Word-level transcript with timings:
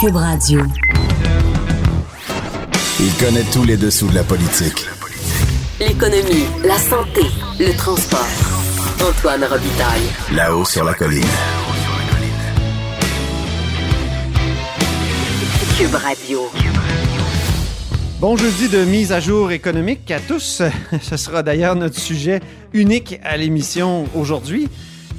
Cube 0.00 0.14
Radio. 0.14 0.60
Il 3.00 3.12
connaît 3.14 3.42
tous 3.52 3.64
les 3.64 3.76
dessous 3.76 4.06
de 4.06 4.14
la 4.14 4.22
politique. 4.22 4.86
L'économie, 5.80 6.44
la 6.64 6.78
santé, 6.78 7.22
le 7.58 7.76
transport. 7.76 8.28
Antoine 9.00 9.42
Robitaille. 9.42 10.36
Là-haut 10.36 10.64
sur 10.64 10.84
la 10.84 10.94
colline. 10.94 11.24
Cube 15.76 15.94
Radio. 15.94 16.42
Bon 18.20 18.36
jeudi 18.36 18.68
de 18.68 18.84
mise 18.84 19.10
à 19.10 19.18
jour 19.18 19.50
économique 19.50 20.08
à 20.12 20.20
tous. 20.20 20.62
Ce 21.02 21.16
sera 21.16 21.42
d'ailleurs 21.42 21.74
notre 21.74 21.98
sujet 21.98 22.40
unique 22.72 23.18
à 23.24 23.36
l'émission 23.36 24.06
aujourd'hui. 24.14 24.68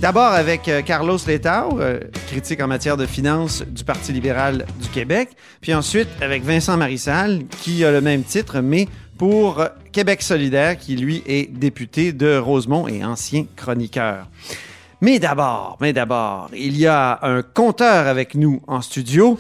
D'abord 0.02 0.32
avec 0.32 0.70
euh, 0.70 0.82
Carlos 0.82 1.18
Letao, 1.28 1.82
euh, 1.82 2.00
critique 2.28 2.62
en 2.62 2.68
matière 2.68 2.96
de 2.96 3.06
finances 3.06 3.64
du 3.68 3.84
Parti 3.84 4.14
libéral 4.14 4.66
du 4.82 4.88
Québec. 4.88 5.32
Puis 5.60 5.74
ensuite 5.74 6.08
avec 6.22 6.44
Vincent 6.44 6.78
Marissal, 6.78 7.42
qui 7.62 7.84
a 7.84 7.92
le 7.92 8.00
même 8.00 8.24
titre, 8.24 8.62
mais 8.62 8.88
pour 9.18 9.62
Québec 9.92 10.22
solidaire, 10.22 10.78
qui 10.78 10.96
lui 10.96 11.22
est 11.28 11.52
député 11.52 12.14
de 12.14 12.38
Rosemont 12.38 12.88
et 12.88 13.04
ancien 13.04 13.46
chroniqueur. 13.58 14.28
Mais 15.02 15.20
d'abord, 15.20 15.78
mais 15.82 15.92
d'abord, 15.92 16.50
il 16.56 16.78
y 16.78 16.88
a 16.88 17.20
un 17.22 17.42
compteur 17.42 18.08
avec 18.08 18.36
nous 18.36 18.62
en 18.68 18.82
studio. 18.82 19.38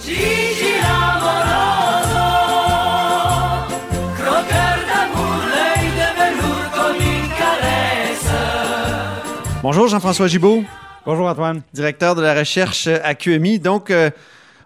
Bonjour 9.61 9.89
Jean-François 9.89 10.27
Gibault. 10.27 10.63
Bonjour 11.05 11.27
Antoine. 11.27 11.61
Directeur 11.73 12.15
de 12.15 12.21
la 12.21 12.33
recherche 12.33 12.87
à 12.87 13.13
QMI. 13.13 13.59
Donc, 13.59 13.91
euh, 13.91 14.09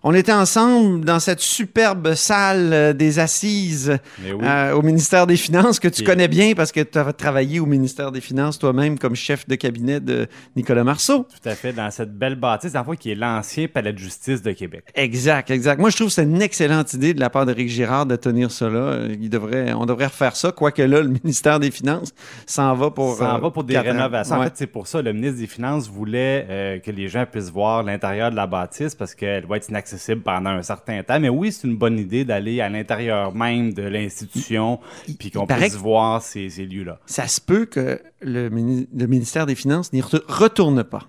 on 0.05 0.13
était 0.13 0.34
ensemble 0.34 1.05
dans 1.05 1.20
cette 1.20 1.39
superbe 1.39 2.13
salle 2.13 2.73
euh, 2.73 2.93
des 2.93 3.20
assises 3.20 3.98
oui. 4.21 4.32
euh, 4.43 4.73
au 4.73 4.82
ministère 4.82 5.26
des 5.26 5.37
Finances 5.37 5.79
que 5.79 5.87
tu 5.87 6.01
Et- 6.01 6.05
connais 6.05 6.27
bien 6.27 6.54
parce 6.55 6.73
que 6.73 6.82
tu 6.82 6.98
as 6.98 7.13
travaillé 7.13 7.62
au 7.62 7.65
ministère 7.65 8.12
des 8.12 8.20
Finances 8.20 8.60
toi-même 8.60 8.99
comme 8.99 9.15
chef 9.15 9.48
de 9.48 9.55
cabinet 9.55 10.01
de 10.01 10.27
Nicolas 10.57 10.84
Marceau. 10.84 11.26
Tout 11.41 11.49
à 11.49 11.55
fait, 11.55 11.71
dans 11.71 11.90
cette 11.90 12.18
belle 12.18 12.35
bâtisse, 12.35 12.73
fond, 12.73 12.95
qui 12.95 13.12
est 13.12 13.15
l'ancien 13.15 13.68
palais 13.68 13.93
de 13.93 13.98
justice 13.98 14.41
de 14.41 14.51
Québec. 14.51 14.84
Exact, 14.93 15.49
exact. 15.51 15.79
Moi, 15.79 15.90
je 15.90 15.95
trouve 15.95 16.07
que 16.10 16.13
c'est 16.13 16.23
une 16.23 16.41
excellente 16.41 16.93
idée 16.93 17.13
de 17.13 17.21
la 17.21 17.29
part 17.29 17.45
d'Éric 17.45 17.70
Girard 17.70 18.05
de 18.05 18.17
tenir 18.17 18.49
là. 18.62 19.07
Il 19.10 19.29
devrait, 19.29 19.71
on 19.71 19.85
devrait 19.85 20.07
refaire 20.07 20.35
ça, 20.35 20.51
quoique 20.51 20.82
là, 20.82 21.01
le 21.01 21.07
ministère 21.23 21.62
des 21.62 21.71
Finances 21.71 22.13
s'en 22.45 22.76
va 22.76 22.91
pour... 22.91 23.15
Ça 23.15 23.35
en 23.35 23.38
euh, 23.38 23.41
va 23.41 23.51
pour 23.51 23.63
des 23.63 23.77
rénovations. 23.77 24.35
Ouais. 24.35 24.41
En 24.41 24.43
fait, 24.45 24.54
c'est 24.55 24.67
pour 24.67 24.88
ça 24.88 25.01
le 25.01 25.13
ministre 25.13 25.40
des 25.40 25.48
Finances 25.48 25.90
voulait 25.90 26.45
euh, 26.49 26.79
que 26.79 26.91
les 26.91 27.07
gens 27.07 27.26
puissent 27.26 27.51
voir 27.51 27.84
l'intérieur 27.84 28.32
de 28.32 28.35
la 28.35 28.48
bâtisse 28.48 28.95
parce 28.95 29.15
qu'elle 29.15 29.45
va 29.45 29.55
être 29.57 29.70
inaccessible 29.70 29.93
pendant 30.22 30.49
un 30.52 30.62
certain 30.63 31.02
temps. 31.04 31.20
Mais 31.20 31.30
oui, 31.30 31.52
c'est 31.52 31.68
une 31.68 31.77
bonne 31.77 31.98
idée 31.99 32.26
d'aller 32.26 32.62
à 32.62 32.70
l'intérieur 32.70 33.34
même 33.34 33.74
de 33.74 33.84
l'institution 33.84 34.80
puis 35.20 35.32
qu'on 35.32 35.46
puisse 35.48 35.76
voir 35.76 36.22
ces, 36.22 36.50
ces 36.50 36.66
lieux-là. 36.66 37.00
ça 37.05 37.27
se 37.27 37.40
peut 37.41 37.66
que 37.66 38.02
le, 38.22 38.50
mini- 38.50 38.88
le 38.96 39.08
ministère 39.08 39.46
des 39.46 39.55
Finances 39.55 39.91
n'y 39.94 40.02
retour- 40.02 40.24
retourne 40.27 40.84
pas. 40.84 41.04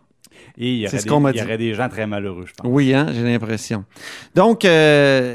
Et 0.59 0.73
il 0.73 0.78
y, 0.78 0.87
aurait 0.87 0.98
ce 0.98 1.05
des, 1.05 1.11
il 1.11 1.41
y 1.41 1.42
aurait 1.42 1.59
des 1.59 1.75
gens 1.75 1.89
très 1.89 2.06
malheureux, 2.06 2.45
je 2.47 2.53
pense. 2.55 2.67
Oui, 2.70 2.95
hein, 2.95 3.09
j'ai 3.12 3.23
l'impression. 3.23 3.84
Donc, 4.34 4.64
euh, 4.64 5.34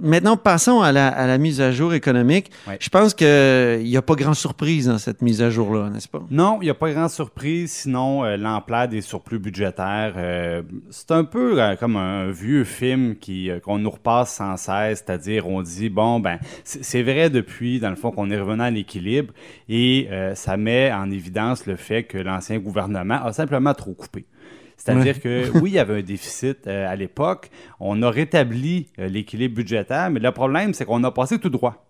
maintenant, 0.00 0.36
passons 0.36 0.80
à 0.80 0.92
la, 0.92 1.08
à 1.08 1.26
la 1.26 1.38
mise 1.38 1.60
à 1.60 1.72
jour 1.72 1.94
économique. 1.94 2.50
Ouais. 2.66 2.76
Je 2.80 2.88
pense 2.88 3.14
qu'il 3.14 3.84
n'y 3.84 3.96
a 3.96 4.02
pas 4.02 4.14
grand 4.14 4.34
surprise 4.34 4.86
dans 4.86 4.98
cette 4.98 5.22
mise 5.22 5.42
à 5.42 5.50
jour-là, 5.50 5.90
n'est-ce 5.90 6.08
pas? 6.08 6.22
Non, 6.30 6.58
il 6.60 6.64
n'y 6.64 6.70
a 6.70 6.74
pas 6.74 6.90
grande 6.92 7.10
surprise, 7.10 7.72
sinon 7.72 8.24
euh, 8.24 8.36
l'ampleur 8.36 8.88
des 8.88 9.00
surplus 9.00 9.38
budgétaires. 9.38 10.14
euh, 10.16 10.62
c'est 10.90 11.10
un 11.10 11.24
peu 11.24 11.60
euh, 11.60 11.76
comme 11.76 11.96
un 11.96 12.30
vieux 12.30 12.64
film 12.64 13.16
qui 13.16 13.50
qu'on 13.62 13.78
nous 13.78 13.90
repasse 13.90 14.34
sans 14.34 14.56
cesse, 14.56 15.04
c'est-à-dire 15.04 15.48
on 15.48 15.62
dit, 15.62 15.88
bon, 15.88 16.20
ben, 16.20 16.38
c'est 16.64 17.02
vrai 17.02 17.30
depuis, 17.30 17.80
dans 17.80 17.90
le 17.90 17.96
fond, 17.96 18.10
qu'on 18.10 18.30
est 18.30 18.38
revenu 18.38 18.62
à 18.62 18.70
l'équilibre 18.70 19.32
et 19.68 20.08
ça 20.34 20.56
met 20.56 20.92
en 20.92 21.10
évidence 21.10 21.66
le 21.66 21.76
fait 21.76 22.04
que 22.04 22.18
l'ancien 22.18 22.58
gouvernement 22.58 23.22
a 23.24 23.32
simplement 23.32 23.74
trop 23.74 23.92
coupé. 23.92 24.13
C'est-à-dire 24.84 25.20
que 25.20 25.58
oui, 25.60 25.70
il 25.70 25.74
y 25.74 25.78
avait 25.78 25.98
un 25.98 26.02
déficit 26.02 26.66
euh, 26.66 26.86
à 26.90 26.94
l'époque, 26.96 27.50
on 27.80 28.02
a 28.02 28.10
rétabli 28.10 28.88
euh, 28.98 29.08
l'équilibre 29.08 29.54
budgétaire, 29.56 30.10
mais 30.10 30.20
le 30.20 30.30
problème, 30.32 30.74
c'est 30.74 30.84
qu'on 30.84 31.02
a 31.04 31.10
passé 31.10 31.38
tout 31.38 31.48
droit. 31.50 31.86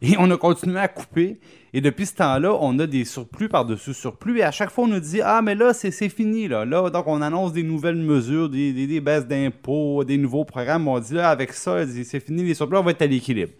Et 0.00 0.14
on 0.18 0.30
a 0.30 0.38
continué 0.38 0.78
à 0.80 0.88
couper. 0.88 1.38
Et 1.74 1.82
depuis 1.82 2.06
ce 2.06 2.14
temps-là, 2.14 2.56
on 2.60 2.78
a 2.78 2.86
des 2.86 3.04
surplus 3.04 3.50
par-dessus 3.50 3.92
surplus. 3.92 4.38
Et 4.38 4.42
à 4.42 4.50
chaque 4.50 4.70
fois, 4.70 4.84
on 4.84 4.86
nous 4.88 5.00
dit 5.00 5.20
Ah, 5.22 5.42
mais 5.42 5.54
là, 5.54 5.74
c'est 5.74 5.90
c'est 5.90 6.08
fini. 6.08 6.48
Là. 6.48 6.64
là, 6.64 6.88
donc, 6.88 7.06
on 7.08 7.20
annonce 7.20 7.52
des 7.52 7.62
nouvelles 7.62 7.96
mesures, 7.96 8.48
des, 8.48 8.72
des- 8.72 8.86
des 8.86 9.00
baisses 9.02 9.26
d'impôts, 9.26 10.02
des 10.04 10.16
nouveaux 10.16 10.44
programmes. 10.46 10.88
On 10.88 10.98
dit 10.98 11.12
là, 11.14 11.28
avec 11.28 11.52
ça, 11.52 11.84
c'est 11.86 12.20
fini, 12.20 12.42
les 12.44 12.54
surplus, 12.54 12.78
on 12.78 12.82
va 12.82 12.92
être 12.92 13.02
à 13.02 13.06
l'équilibre. 13.06 13.52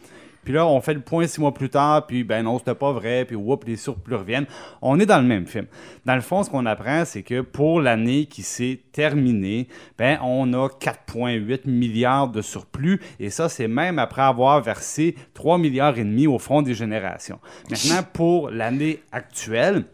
Puis 0.44 0.52
là, 0.52 0.66
on 0.66 0.80
fait 0.80 0.94
le 0.94 1.00
point 1.00 1.26
six 1.26 1.40
mois 1.40 1.54
plus 1.54 1.70
tard, 1.70 2.06
puis 2.06 2.24
ben 2.24 2.42
non, 2.42 2.58
c'était 2.58 2.74
pas 2.74 2.92
vrai, 2.92 3.24
puis 3.24 3.36
whoop, 3.36 3.64
les 3.64 3.76
surplus 3.76 4.14
reviennent. 4.14 4.46
On 4.82 5.00
est 5.00 5.06
dans 5.06 5.18
le 5.18 5.26
même 5.26 5.46
film. 5.46 5.66
Dans 6.04 6.14
le 6.14 6.20
fond, 6.20 6.42
ce 6.42 6.50
qu'on 6.50 6.66
apprend, 6.66 7.04
c'est 7.04 7.22
que 7.22 7.40
pour 7.40 7.80
l'année 7.80 8.26
qui 8.26 8.42
s'est 8.42 8.80
terminée, 8.92 9.68
ben 9.98 10.18
on 10.22 10.52
a 10.52 10.68
4,8 10.68 11.68
milliards 11.68 12.28
de 12.28 12.42
surplus, 12.42 13.00
et 13.18 13.30
ça, 13.30 13.48
c'est 13.48 13.68
même 13.68 13.98
après 13.98 14.22
avoir 14.22 14.60
versé 14.60 15.14
3 15.34 15.58
milliards 15.58 15.98
et 15.98 16.04
demi 16.04 16.26
au 16.26 16.38
Fonds 16.38 16.62
des 16.62 16.74
générations. 16.74 17.40
Maintenant, 17.70 18.02
pour 18.12 18.50
l'année 18.50 19.02
actuelle, 19.12 19.84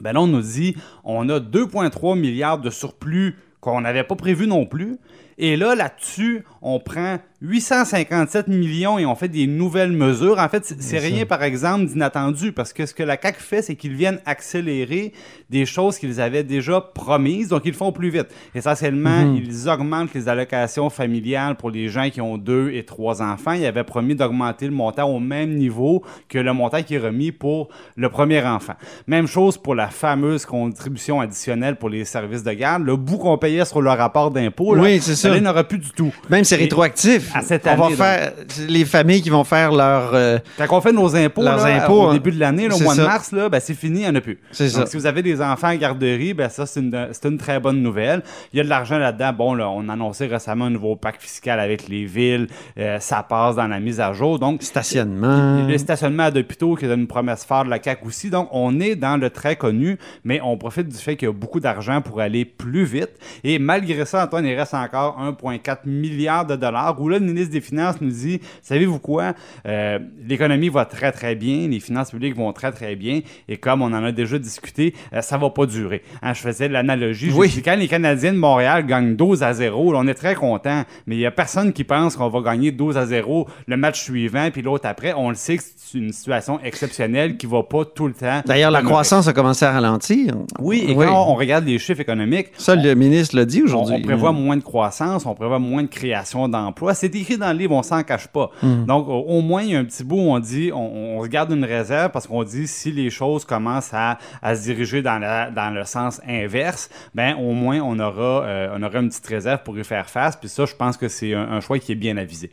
ben 0.00 0.12
là, 0.12 0.20
on 0.20 0.26
nous 0.26 0.42
dit 0.42 0.76
on 1.04 1.28
a 1.28 1.40
2,3 1.40 2.18
milliards 2.18 2.58
de 2.58 2.70
surplus 2.70 3.36
qu'on 3.60 3.80
n'avait 3.80 4.04
pas 4.04 4.16
prévu 4.16 4.46
non 4.46 4.66
plus. 4.66 4.98
Et 5.36 5.56
là, 5.56 5.74
là-dessus, 5.74 6.44
on 6.62 6.80
prend 6.80 7.18
857 7.40 8.48
millions 8.48 8.98
et 8.98 9.06
on 9.06 9.14
fait 9.14 9.28
des 9.28 9.46
nouvelles 9.46 9.92
mesures. 9.92 10.38
En 10.40 10.48
fait, 10.48 10.64
c'est- 10.64 10.98
rien, 10.98 11.24
par 11.24 11.42
exemple, 11.44 11.86
d'inattendu, 11.86 12.50
parce 12.52 12.72
que 12.72 12.84
ce 12.84 12.92
que 12.92 13.04
la 13.04 13.16
CAQ 13.20 13.40
fait, 13.40 13.62
c'est 13.62 13.76
qu'ils 13.76 13.94
viennent 13.94 14.18
accélérer 14.26 15.12
des 15.48 15.64
choses 15.64 15.98
qu'ils 15.98 16.20
avaient 16.20 16.42
déjà 16.42 16.80
promises, 16.80 17.48
donc 17.48 17.62
ils 17.64 17.70
le 17.70 17.76
font 17.76 17.92
plus 17.92 18.10
vite. 18.10 18.26
Essentiellement, 18.56 19.34
ils 19.36 19.68
augmentent 19.68 20.12
les 20.14 20.28
allocations 20.28 20.90
familiales 20.90 21.54
pour 21.54 21.70
les 21.70 21.88
gens 21.88 22.10
qui 22.10 22.20
ont 22.20 22.36
deux 22.36 22.70
et 22.72 22.84
trois 22.84 23.22
enfants. 23.22 23.52
Ils 23.52 23.66
avaient 23.66 23.84
promis 23.84 24.16
d'augmenter 24.16 24.66
le 24.66 24.72
montant 24.72 25.04
au 25.08 25.20
même 25.20 25.54
niveau 25.54 26.02
que 26.28 26.38
le 26.38 26.52
montant 26.52 26.82
qui 26.82 26.96
est 26.96 26.98
remis 26.98 27.30
pour 27.30 27.68
le 27.96 28.08
premier 28.08 28.42
enfant. 28.42 28.74
Même 29.06 29.28
chose 29.28 29.56
pour 29.58 29.76
la 29.76 29.86
fameuse 29.88 30.44
contribution 30.44 31.20
additionnelle 31.20 31.76
pour 31.76 31.88
les 31.88 32.04
services 32.04 32.42
de 32.42 32.52
garde. 32.52 32.82
Le 32.84 32.96
bout 32.96 33.18
qu'on 33.18 33.38
payait 33.38 33.64
sur 33.64 33.80
le 33.80 33.90
rapport 33.90 34.32
d'impôt, 34.32 34.76
Oui, 34.76 34.98
c'est 35.00 35.14
ça. 35.14 35.28
là, 35.30 35.36
il 35.36 35.42
n'y 35.42 35.46
en 35.46 35.50
aura 35.52 35.62
plus 35.64 35.78
du 35.78 35.90
tout. 35.90 36.12
Même 36.28 36.42
c'est 36.44 36.56
rétroactif. 36.56 37.27
À 37.34 37.42
cette 37.42 37.66
on 37.66 37.74
va 37.76 37.86
année, 37.86 37.96
faire 37.96 38.32
les 38.68 38.84
familles 38.84 39.22
qui 39.22 39.30
vont 39.30 39.44
faire 39.44 39.72
leur. 39.72 40.10
euh, 40.14 40.38
Quand 40.58 40.66
on 40.76 40.80
fait 40.80 40.92
nos 40.92 41.14
impôts, 41.16 41.42
Leurs 41.42 41.58
là, 41.66 41.82
impôts, 41.84 42.02
au 42.02 42.06
hein. 42.08 42.12
début 42.14 42.30
de 42.32 42.40
l'année, 42.40 42.68
au 42.70 42.78
mois 42.80 42.94
de 42.94 43.02
mars, 43.02 43.32
là, 43.32 43.48
ben, 43.48 43.60
c'est 43.60 43.74
fini, 43.74 44.00
il 44.00 44.02
n'y 44.02 44.08
en 44.08 44.14
a 44.14 44.20
plus. 44.20 44.38
C'est 44.50 44.64
Donc, 44.74 44.84
ça. 44.84 44.86
si 44.86 44.96
vous 44.96 45.06
avez 45.06 45.22
des 45.22 45.40
enfants 45.40 45.68
en 45.70 45.76
garderie, 45.76 46.34
ben, 46.34 46.48
ça, 46.48 46.66
c'est 46.66 46.80
une, 46.80 47.08
c'est 47.12 47.28
une 47.28 47.38
très 47.38 47.60
bonne 47.60 47.82
nouvelle. 47.82 48.22
Il 48.52 48.56
y 48.56 48.60
a 48.60 48.64
de 48.64 48.68
l'argent 48.68 48.98
là-dedans. 48.98 49.32
Bon, 49.32 49.54
là, 49.54 49.68
on 49.68 49.88
a 49.88 49.92
annoncé 49.92 50.26
récemment 50.26 50.66
un 50.66 50.70
nouveau 50.70 50.96
pacte 50.96 51.22
fiscal 51.22 51.60
avec 51.60 51.88
les 51.88 52.04
villes. 52.04 52.46
Euh, 52.78 52.98
ça 53.00 53.22
passe 53.22 53.56
dans 53.56 53.66
la 53.68 53.80
mise 53.80 54.00
à 54.00 54.12
jour. 54.12 54.38
Donc, 54.38 54.62
stationnement. 54.62 55.66
le 55.66 55.78
stationnement 55.78 56.24
à 56.24 56.30
d'hôpitaux 56.30 56.74
qui 56.74 56.84
est 56.86 56.94
une 56.94 57.06
promesse 57.06 57.44
phare 57.44 57.64
de 57.64 57.70
la 57.70 57.82
CAQ 57.82 58.06
aussi. 58.06 58.30
Donc, 58.30 58.48
on 58.52 58.80
est 58.80 58.96
dans 58.96 59.16
le 59.16 59.30
très 59.30 59.56
connu, 59.56 59.98
mais 60.24 60.40
on 60.42 60.56
profite 60.56 60.88
du 60.88 60.96
fait 60.96 61.16
qu'il 61.16 61.26
y 61.26 61.30
a 61.30 61.34
beaucoup 61.34 61.60
d'argent 61.60 62.00
pour 62.00 62.20
aller 62.20 62.44
plus 62.44 62.84
vite. 62.84 63.10
Et 63.44 63.58
malgré 63.58 64.04
ça, 64.04 64.24
Antoine, 64.24 64.44
il 64.46 64.54
reste 64.54 64.74
encore 64.74 65.18
1,4 65.42 65.78
milliard 65.86 66.44
de 66.46 66.56
dollars 66.56 67.00
où 67.00 67.08
là, 67.08 67.17
le 67.18 67.26
ministre 67.26 67.52
des 67.52 67.60
Finances 67.60 68.00
nous 68.00 68.10
dit, 68.10 68.40
savez-vous 68.62 68.98
quoi, 68.98 69.34
Euh, 69.66 69.98
l'économie 70.26 70.68
va 70.68 70.84
très, 70.84 71.12
très 71.12 71.34
bien, 71.34 71.68
les 71.68 71.80
finances 71.80 72.10
publiques 72.10 72.36
vont 72.36 72.52
très, 72.52 72.72
très 72.72 72.96
bien, 72.96 73.20
et 73.48 73.56
comme 73.56 73.82
on 73.82 73.86
en 73.86 74.04
a 74.04 74.12
déjà 74.12 74.38
discuté, 74.38 74.94
euh, 75.12 75.20
ça 75.20 75.36
va 75.36 75.50
pas 75.50 75.66
durer. 75.66 76.02
Hein, 76.22 76.32
je 76.34 76.40
faisais 76.40 76.68
l'analogie, 76.68 77.30
Oui. 77.34 77.48
dit, 77.48 77.62
quand 77.62 77.76
les 77.76 77.88
Canadiens 77.88 78.32
de 78.32 78.38
Montréal 78.38 78.86
gagnent 78.86 79.16
12 79.16 79.42
à 79.42 79.52
0, 79.52 79.92
là, 79.92 79.98
on 80.02 80.06
est 80.06 80.14
très 80.14 80.34
content, 80.34 80.84
mais 81.06 81.16
il 81.16 81.20
y 81.20 81.26
a 81.26 81.30
personne 81.30 81.72
qui 81.72 81.84
pense 81.84 82.16
qu'on 82.16 82.28
va 82.28 82.40
gagner 82.40 82.70
12 82.72 82.96
à 82.96 83.06
0 83.06 83.46
le 83.66 83.76
match 83.76 84.02
suivant, 84.02 84.48
puis 84.52 84.62
l'autre 84.62 84.86
après. 84.86 85.12
On 85.16 85.28
le 85.30 85.34
sait 85.34 85.56
que 85.58 85.62
c'est 85.76 85.98
une 85.98 86.12
situation 86.12 86.60
exceptionnelle 86.62 87.36
qui 87.36 87.46
va 87.46 87.62
pas 87.62 87.84
tout 87.84 88.06
le 88.06 88.12
temps. 88.14 88.42
D'ailleurs, 88.46 88.70
la 88.70 88.82
croissance 88.82 89.26
a 89.28 89.32
commencé 89.32 89.64
à 89.64 89.72
ralentir. 89.72 90.34
Oui, 90.60 90.84
et 90.88 90.94
quand 90.94 91.26
on 91.30 91.34
regarde 91.34 91.64
les 91.66 91.78
chiffres 91.78 92.00
économiques, 92.00 92.48
Ça, 92.58 92.74
le 92.74 92.94
ministre 92.94 93.36
l'a 93.36 93.44
dit 93.44 93.60
on, 93.62 93.64
aujourd'hui. 93.66 93.94
on 93.98 94.02
prévoit 94.02 94.32
moins 94.32 94.56
de 94.56 94.62
croissance, 94.62 95.26
on 95.26 95.34
prévoit 95.34 95.58
moins 95.58 95.82
de 95.82 95.88
création 95.88 96.48
d'emplois. 96.48 96.94
C'est 96.94 97.07
écrit 97.16 97.38
dans 97.38 97.52
le 97.52 97.58
livre, 97.58 97.74
on 97.74 97.82
s'en 97.82 98.02
cache 98.02 98.26
pas. 98.28 98.50
Hmm. 98.62 98.84
Donc, 98.86 99.06
au, 99.08 99.40
moins, 99.40 99.62
il 99.62 99.70
y 99.70 99.76
a 99.76 99.78
un 99.78 99.84
petit 99.84 100.04
bout 100.04 100.16
où 100.16 100.30
on 100.30 100.38
dit, 100.38 100.70
on, 100.72 101.18
on 101.18 101.22
se 101.24 101.28
garde 101.28 101.50
une 101.52 101.64
réserve 101.64 102.10
parce 102.12 102.26
qu'on 102.26 102.44
dit 102.44 102.66
si 102.66 102.92
les 102.92 103.10
choses 103.10 103.44
commencent 103.44 103.92
à, 103.94 104.18
à 104.42 104.54
se 104.54 104.62
diriger 104.62 105.02
dans, 105.02 105.18
la- 105.18 105.50
dans 105.50 105.70
le 105.70 105.84
sens 105.84 106.20
inverse, 106.28 106.90
ben 107.14 107.34
au 107.36 107.52
moins, 107.52 107.80
on 107.80 107.98
aura, 107.98 108.44
euh, 108.44 108.74
on 108.76 108.82
aura 108.82 108.98
une 109.00 109.08
petite 109.08 109.26
réserve 109.26 109.62
pour 109.62 109.78
y 109.78 109.84
faire 109.84 110.08
face. 110.08 110.36
Puis 110.36 110.48
ça, 110.48 110.64
je 110.66 110.74
pense 110.74 110.96
que 110.96 111.08
c'est 111.08 111.34
un, 111.34 111.50
un 111.50 111.60
choix 111.60 111.78
qui 111.78 111.92
est 111.92 111.96
bien 111.96 112.16
avisé. 112.16 112.50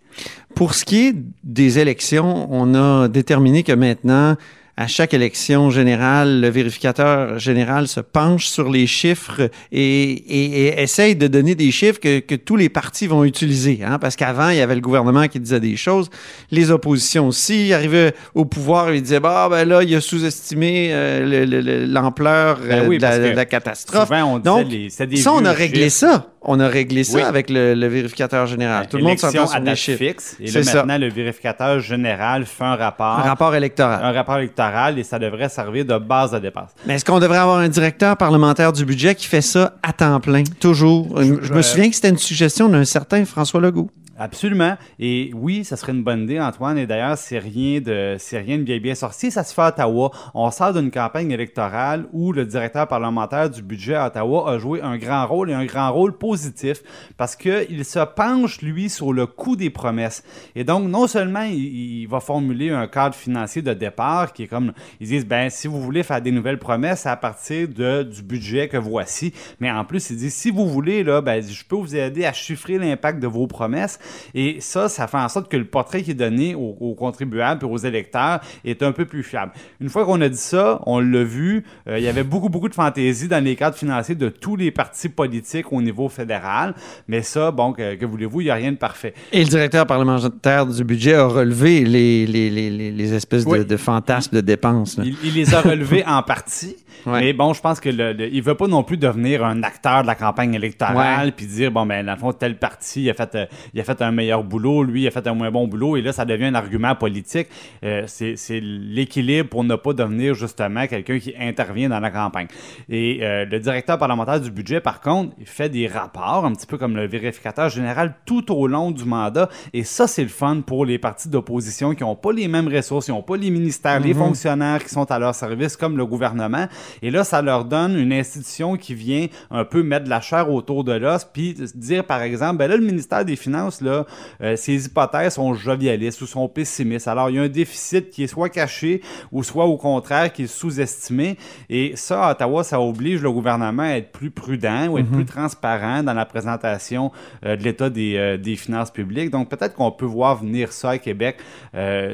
Pour 0.55 0.73
ce 0.73 0.85
qui 0.85 1.07
est 1.07 1.15
des 1.43 1.79
élections, 1.79 2.47
on 2.51 2.73
a 2.75 3.07
déterminé 3.07 3.63
que 3.63 3.73
maintenant, 3.73 4.35
à 4.77 4.87
chaque 4.87 5.13
élection 5.13 5.69
générale, 5.69 6.41
le 6.41 6.49
vérificateur 6.49 7.39
général 7.39 7.87
se 7.87 8.01
penche 8.01 8.47
sur 8.47 8.69
les 8.69 8.87
chiffres 8.87 9.49
et, 9.71 10.11
et, 10.11 10.67
et 10.67 10.81
essaye 10.81 11.15
de 11.15 11.27
donner 11.27 11.55
des 11.55 11.71
chiffres 11.71 11.99
que, 11.99 12.19
que 12.19 12.35
tous 12.35 12.57
les 12.57 12.67
partis 12.67 13.07
vont 13.07 13.23
utiliser. 13.23 13.79
Hein? 13.85 13.99
Parce 13.99 14.17
qu'avant, 14.17 14.49
il 14.49 14.57
y 14.57 14.61
avait 14.61 14.75
le 14.75 14.81
gouvernement 14.81 15.27
qui 15.27 15.39
disait 15.39 15.61
des 15.61 15.77
choses, 15.77 16.09
les 16.51 16.71
oppositions 16.71 17.27
aussi. 17.27 17.71
arrivaient 17.71 18.13
au 18.33 18.43
pouvoir, 18.43 18.93
ils 18.93 19.01
disaient, 19.01 19.21
bah, 19.21 19.47
ben 19.49 19.67
là, 19.67 19.81
il 19.81 19.95
a 19.95 20.01
sous-estimé 20.01 20.89
euh, 20.91 21.85
l'ampleur 21.87 22.59
ben 22.59 22.91
euh, 22.91 22.97
de, 22.97 23.35
la, 23.35 23.45
catastrophe. 23.45 24.09
on 24.11 24.39
Donc, 24.39 24.67
des 24.67 24.89
ça, 24.89 25.33
on 25.33 25.45
a 25.45 25.53
réglé 25.53 25.89
ça. 25.89 26.34
On 26.47 26.59
a 26.59 26.67
réglé 26.67 27.03
ça 27.03 27.27
avec 27.27 27.49
le, 27.49 27.73
le, 27.73 27.87
vérificateur 27.87 28.45
général. 28.45 28.87
Tout 28.87 28.97
le 28.97 29.03
monde 29.03 29.17
s'entend 29.17 29.47
sur 29.47 29.59
les 29.59 29.75
chiffres. 29.75 29.97
Fixe, 29.97 30.37
et 30.39 30.51
là, 30.51 30.61
maintenant, 30.75 30.97
le 30.97 31.09
vérificateur 31.09 31.79
général 31.79 32.45
fait 32.45 32.63
un 32.63 32.75
rapport. 32.75 33.19
Un 33.19 33.23
rapport 33.23 33.55
électoral. 33.55 33.99
Un 34.03 34.11
rapport 34.11 34.37
électoral 34.37 34.99
et 34.99 35.03
ça 35.03 35.17
devrait 35.17 35.49
servir 35.49 35.85
de 35.85 35.97
base 35.97 36.31
de 36.31 36.39
dépense. 36.39 36.69
Mais 36.85 36.95
est-ce 36.95 37.05
qu'on 37.05 37.19
devrait 37.19 37.39
avoir 37.39 37.57
un 37.57 37.67
directeur 37.67 38.15
parlementaire 38.15 38.71
du 38.71 38.85
budget 38.85 39.15
qui 39.15 39.27
fait 39.27 39.41
ça 39.41 39.73
à 39.81 39.91
temps 39.91 40.19
plein, 40.19 40.43
toujours? 40.59 41.21
Je, 41.21 41.35
je 41.41 41.53
me 41.53 41.61
souviens 41.61 41.89
que 41.89 41.95
c'était 41.95 42.09
une 42.09 42.17
suggestion 42.17 42.69
d'un 42.69 42.85
certain 42.85 43.25
François 43.25 43.59
Legault. 43.61 43.89
Absolument. 44.17 44.77
Et 44.97 45.31
oui, 45.33 45.65
ça 45.65 45.75
serait 45.75 45.91
une 45.91 46.03
bonne 46.03 46.23
idée, 46.23 46.39
Antoine. 46.39 46.77
Et 46.77 46.87
d'ailleurs, 46.87 47.17
c'est 47.17 47.37
rien 47.37 47.81
de, 47.81 48.15
c'est 48.17 48.39
rien 48.39 48.57
de 48.57 48.63
bien 48.63 48.79
bien 48.79 48.95
sorti. 48.95 49.29
Ça 49.29 49.43
se 49.43 49.53
fait 49.53 49.61
à 49.61 49.67
Ottawa. 49.67 50.09
On 50.33 50.49
sort 50.51 50.73
d'une 50.73 50.89
campagne 50.89 51.31
électorale 51.31 52.05
où 52.13 52.31
le 52.31 52.45
directeur 52.45 52.87
parlementaire 52.87 53.49
du 53.49 53.61
budget 53.61 53.95
à 53.95 54.07
Ottawa 54.07 54.51
a 54.51 54.57
joué 54.57 54.81
un 54.81 54.97
grand 54.97 55.27
rôle 55.27 55.51
et 55.51 55.53
un 55.53 55.65
grand 55.65 55.91
rôle 55.91 56.17
positif 56.17 56.81
parce 57.17 57.35
qu'il 57.35 57.83
se 57.83 57.99
penche, 58.05 58.61
lui, 58.61 58.89
sur 58.89 59.11
le 59.11 59.25
coût 59.25 59.57
des 59.57 59.69
promesses. 59.69 60.23
Et 60.55 60.63
donc, 60.63 60.87
non 60.87 61.07
seulement 61.07 61.43
il, 61.43 62.05
va 62.07 62.21
formuler 62.21 62.69
un 62.69 62.87
cadre 62.87 63.15
financier 63.15 63.61
de 63.61 63.73
départ 63.73 64.31
qui 64.31 64.43
est 64.43 64.47
comme, 64.47 64.71
ils 65.01 65.07
disent, 65.07 65.25
ben, 65.25 65.49
si 65.49 65.67
vous 65.67 65.81
voulez 65.81 66.03
faire 66.03 66.21
des 66.21 66.31
nouvelles 66.31 66.59
promesses, 66.59 67.05
à 67.05 67.17
partir 67.17 67.67
de, 67.67 68.03
du 68.03 68.21
budget 68.21 68.69
que 68.69 68.77
voici. 68.77 69.33
Mais 69.59 69.71
en 69.71 69.83
plus, 69.83 70.11
il 70.11 70.17
dit, 70.17 70.31
si 70.31 70.51
vous 70.51 70.67
voulez, 70.69 71.03
là, 71.03 71.19
ben, 71.21 71.43
je 71.43 71.63
peux 71.65 71.75
vous 71.75 71.95
aider 71.95 72.23
à 72.23 72.31
chiffrer 72.31 72.77
l'impact 72.77 73.19
de 73.19 73.27
vos 73.27 73.47
promesses. 73.47 73.99
Et 74.33 74.57
ça, 74.59 74.89
ça 74.89 75.07
fait 75.07 75.17
en 75.17 75.29
sorte 75.29 75.49
que 75.49 75.57
le 75.57 75.65
portrait 75.65 76.01
qui 76.01 76.11
est 76.11 76.15
donné 76.15 76.55
aux, 76.55 76.95
contribuables 76.95 77.65
et 77.65 77.69
aux 77.69 77.77
électeurs 77.77 78.39
est 78.63 78.83
un 78.83 78.91
peu 78.91 79.05
plus 79.05 79.23
fiable. 79.23 79.51
Une 79.79 79.89
fois 79.89 80.05
qu'on 80.05 80.21
a 80.21 80.29
dit 80.29 80.37
ça, 80.37 80.81
on 80.85 80.99
l'a 80.99 81.23
vu, 81.23 81.63
euh, 81.87 81.97
il 81.97 82.03
y 82.03 82.07
avait 82.07 82.23
beaucoup, 82.23 82.49
beaucoup 82.49 82.69
de 82.69 82.73
fantaisie 82.73 83.27
dans 83.27 83.43
les 83.43 83.55
cadres 83.55 83.77
financiers 83.77 84.15
de 84.15 84.29
tous 84.29 84.55
les 84.55 84.71
partis 84.71 85.09
politiques 85.09 85.71
au 85.71 85.81
niveau 85.81 86.09
fédéral. 86.09 86.73
Mais 87.07 87.21
ça, 87.21 87.51
bon, 87.51 87.73
que, 87.73 88.05
voulez-vous, 88.05 88.41
il 88.41 88.45
n'y 88.45 88.49
a 88.49 88.55
rien 88.55 88.71
de 88.71 88.77
parfait. 88.77 89.13
Et 89.31 89.43
le 89.43 89.49
directeur 89.49 89.85
parlementaire 89.85 90.65
du 90.65 90.83
budget 90.83 91.15
a 91.15 91.25
relevé 91.25 91.83
les, 91.83 92.25
les, 92.25 92.49
les, 92.49 92.91
les 92.91 93.13
espèces 93.13 93.45
de, 93.45 93.77
fantasmes 93.77 94.35
de 94.35 94.41
dépenses. 94.41 94.99
Il, 95.03 95.15
il, 95.23 95.33
les 95.33 95.53
a 95.53 95.61
relevés 95.61 96.03
en 96.05 96.21
partie. 96.23 96.75
Mais 97.05 97.33
bon, 97.33 97.53
je 97.53 97.61
pense 97.61 97.79
que 97.79 97.89
le, 97.89 98.15
il 98.31 98.41
veut 98.41 98.55
pas 98.55 98.67
non 98.67 98.83
plus 98.83 98.97
devenir 98.97 99.43
un 99.43 99.63
acteur 99.63 100.01
de 100.01 100.07
la 100.07 100.15
campagne 100.15 100.53
électorale 100.53 101.33
puis 101.33 101.45
dire 101.45 101.71
bon 101.71 101.85
ben 101.85 102.05
dans 102.05 102.13
le 102.13 102.17
fond 102.17 102.33
tel 102.33 102.57
parti 102.57 103.03
il 103.03 103.09
a 103.09 103.13
fait 103.13 103.35
euh, 103.35 103.45
il 103.73 103.79
a 103.79 103.83
fait 103.83 103.94
un 104.01 104.11
meilleur 104.11 104.43
boulot, 104.43 104.83
lui 104.83 105.03
il 105.03 105.07
a 105.07 105.11
fait 105.11 105.25
un 105.27 105.33
moins 105.33 105.51
bon 105.51 105.67
boulot 105.67 105.97
et 105.97 106.01
là 106.01 106.13
ça 106.13 106.25
devient 106.25 106.45
un 106.45 106.55
argument 106.55 106.95
politique. 106.95 107.47
Euh, 107.83 108.03
c'est 108.07 108.59
l'équilibre 108.59 109.49
pour 109.49 109.63
ne 109.63 109.75
pas 109.75 109.93
devenir 109.93 110.33
justement 110.33 110.87
quelqu'un 110.87 111.19
qui 111.19 111.33
intervient 111.39 111.89
dans 111.89 111.99
la 111.99 112.11
campagne. 112.11 112.47
Et 112.89 113.19
euh, 113.21 113.45
le 113.45 113.59
directeur 113.59 113.97
parlementaire 113.97 114.39
du 114.39 114.51
budget 114.51 114.79
par 114.79 115.01
contre, 115.01 115.33
il 115.39 115.45
fait 115.47 115.69
des 115.69 115.87
rapports 115.87 116.45
un 116.45 116.53
petit 116.53 116.67
peu 116.67 116.77
comme 116.77 116.95
le 116.95 117.07
vérificateur 117.07 117.69
général 117.69 118.15
tout 118.25 118.51
au 118.51 118.67
long 118.67 118.91
du 118.91 119.05
mandat 119.05 119.49
et 119.73 119.83
ça 119.83 120.07
c'est 120.07 120.23
le 120.23 120.29
fun 120.29 120.61
pour 120.65 120.85
les 120.85 120.99
partis 120.99 121.29
d'opposition 121.29 121.93
qui 121.95 122.03
n'ont 122.03 122.15
pas 122.15 122.31
les 122.31 122.47
mêmes 122.47 122.67
ressources, 122.67 123.05
qui 123.05 123.11
n'ont 123.11 123.21
pas 123.21 123.37
les 123.37 123.49
ministères, 123.49 123.99
les 123.99 124.13
mm-hmm. 124.13 124.17
fonctionnaires 124.17 124.83
qui 124.83 124.89
sont 124.89 125.09
à 125.11 125.19
leur 125.19 125.35
service 125.35 125.77
comme 125.77 125.97
le 125.97 126.05
gouvernement 126.05 126.67
et 127.01 127.11
là, 127.11 127.23
ça 127.23 127.41
leur 127.41 127.65
donne 127.65 127.97
une 127.97 128.13
institution 128.13 128.77
qui 128.77 128.93
vient 128.93 129.27
un 129.51 129.65
peu 129.65 129.83
mettre 129.83 130.05
de 130.05 130.09
la 130.09 130.21
chair 130.21 130.49
autour 130.49 130.83
de 130.83 130.93
l'os, 130.93 131.25
puis 131.25 131.55
dire, 131.75 132.05
par 132.05 132.21
exemple, 132.21 132.57
ben 132.57 132.67
là, 132.67 132.77
le 132.77 132.85
ministère 132.85 133.25
des 133.25 133.35
Finances, 133.35 133.81
là, 133.85 134.05
euh, 134.41 134.55
ses 134.55 134.85
hypothèses 134.85 135.35
sont 135.35 135.53
jovialistes 135.53 136.21
ou 136.21 136.27
sont 136.27 136.47
pessimistes. 136.47 137.07
Alors, 137.07 137.29
il 137.29 137.37
y 137.37 137.39
a 137.39 137.43
un 137.43 137.47
déficit 137.47 138.09
qui 138.09 138.23
est 138.23 138.27
soit 138.27 138.49
caché 138.49 139.01
ou 139.31 139.43
soit 139.43 139.65
au 139.65 139.77
contraire 139.77 140.33
qui 140.33 140.43
est 140.43 140.47
sous-estimé. 140.47 141.37
Et 141.69 141.93
ça, 141.95 142.25
à 142.25 142.31
Ottawa, 142.31 142.63
ça 142.63 142.81
oblige 142.81 143.21
le 143.21 143.31
gouvernement 143.31 143.83
à 143.83 143.97
être 143.97 144.11
plus 144.11 144.31
prudent 144.31 144.87
ou 144.87 144.97
être 144.97 145.09
plus 145.09 145.19
mhm. 145.19 145.25
transparent 145.25 146.03
dans 146.03 146.13
la 146.13 146.25
présentation 146.25 147.11
euh, 147.45 147.55
de 147.55 147.63
l'état 147.63 147.89
des, 147.89 148.15
euh, 148.17 148.37
des, 148.37 148.55
finances 148.55 148.91
publiques. 148.91 149.29
Donc, 149.29 149.49
peut-être 149.49 149.75
qu'on 149.75 149.91
peut 149.91 150.05
voir 150.05 150.35
venir 150.37 150.71
ça 150.71 150.91
à 150.91 150.97
Québec, 150.97 151.37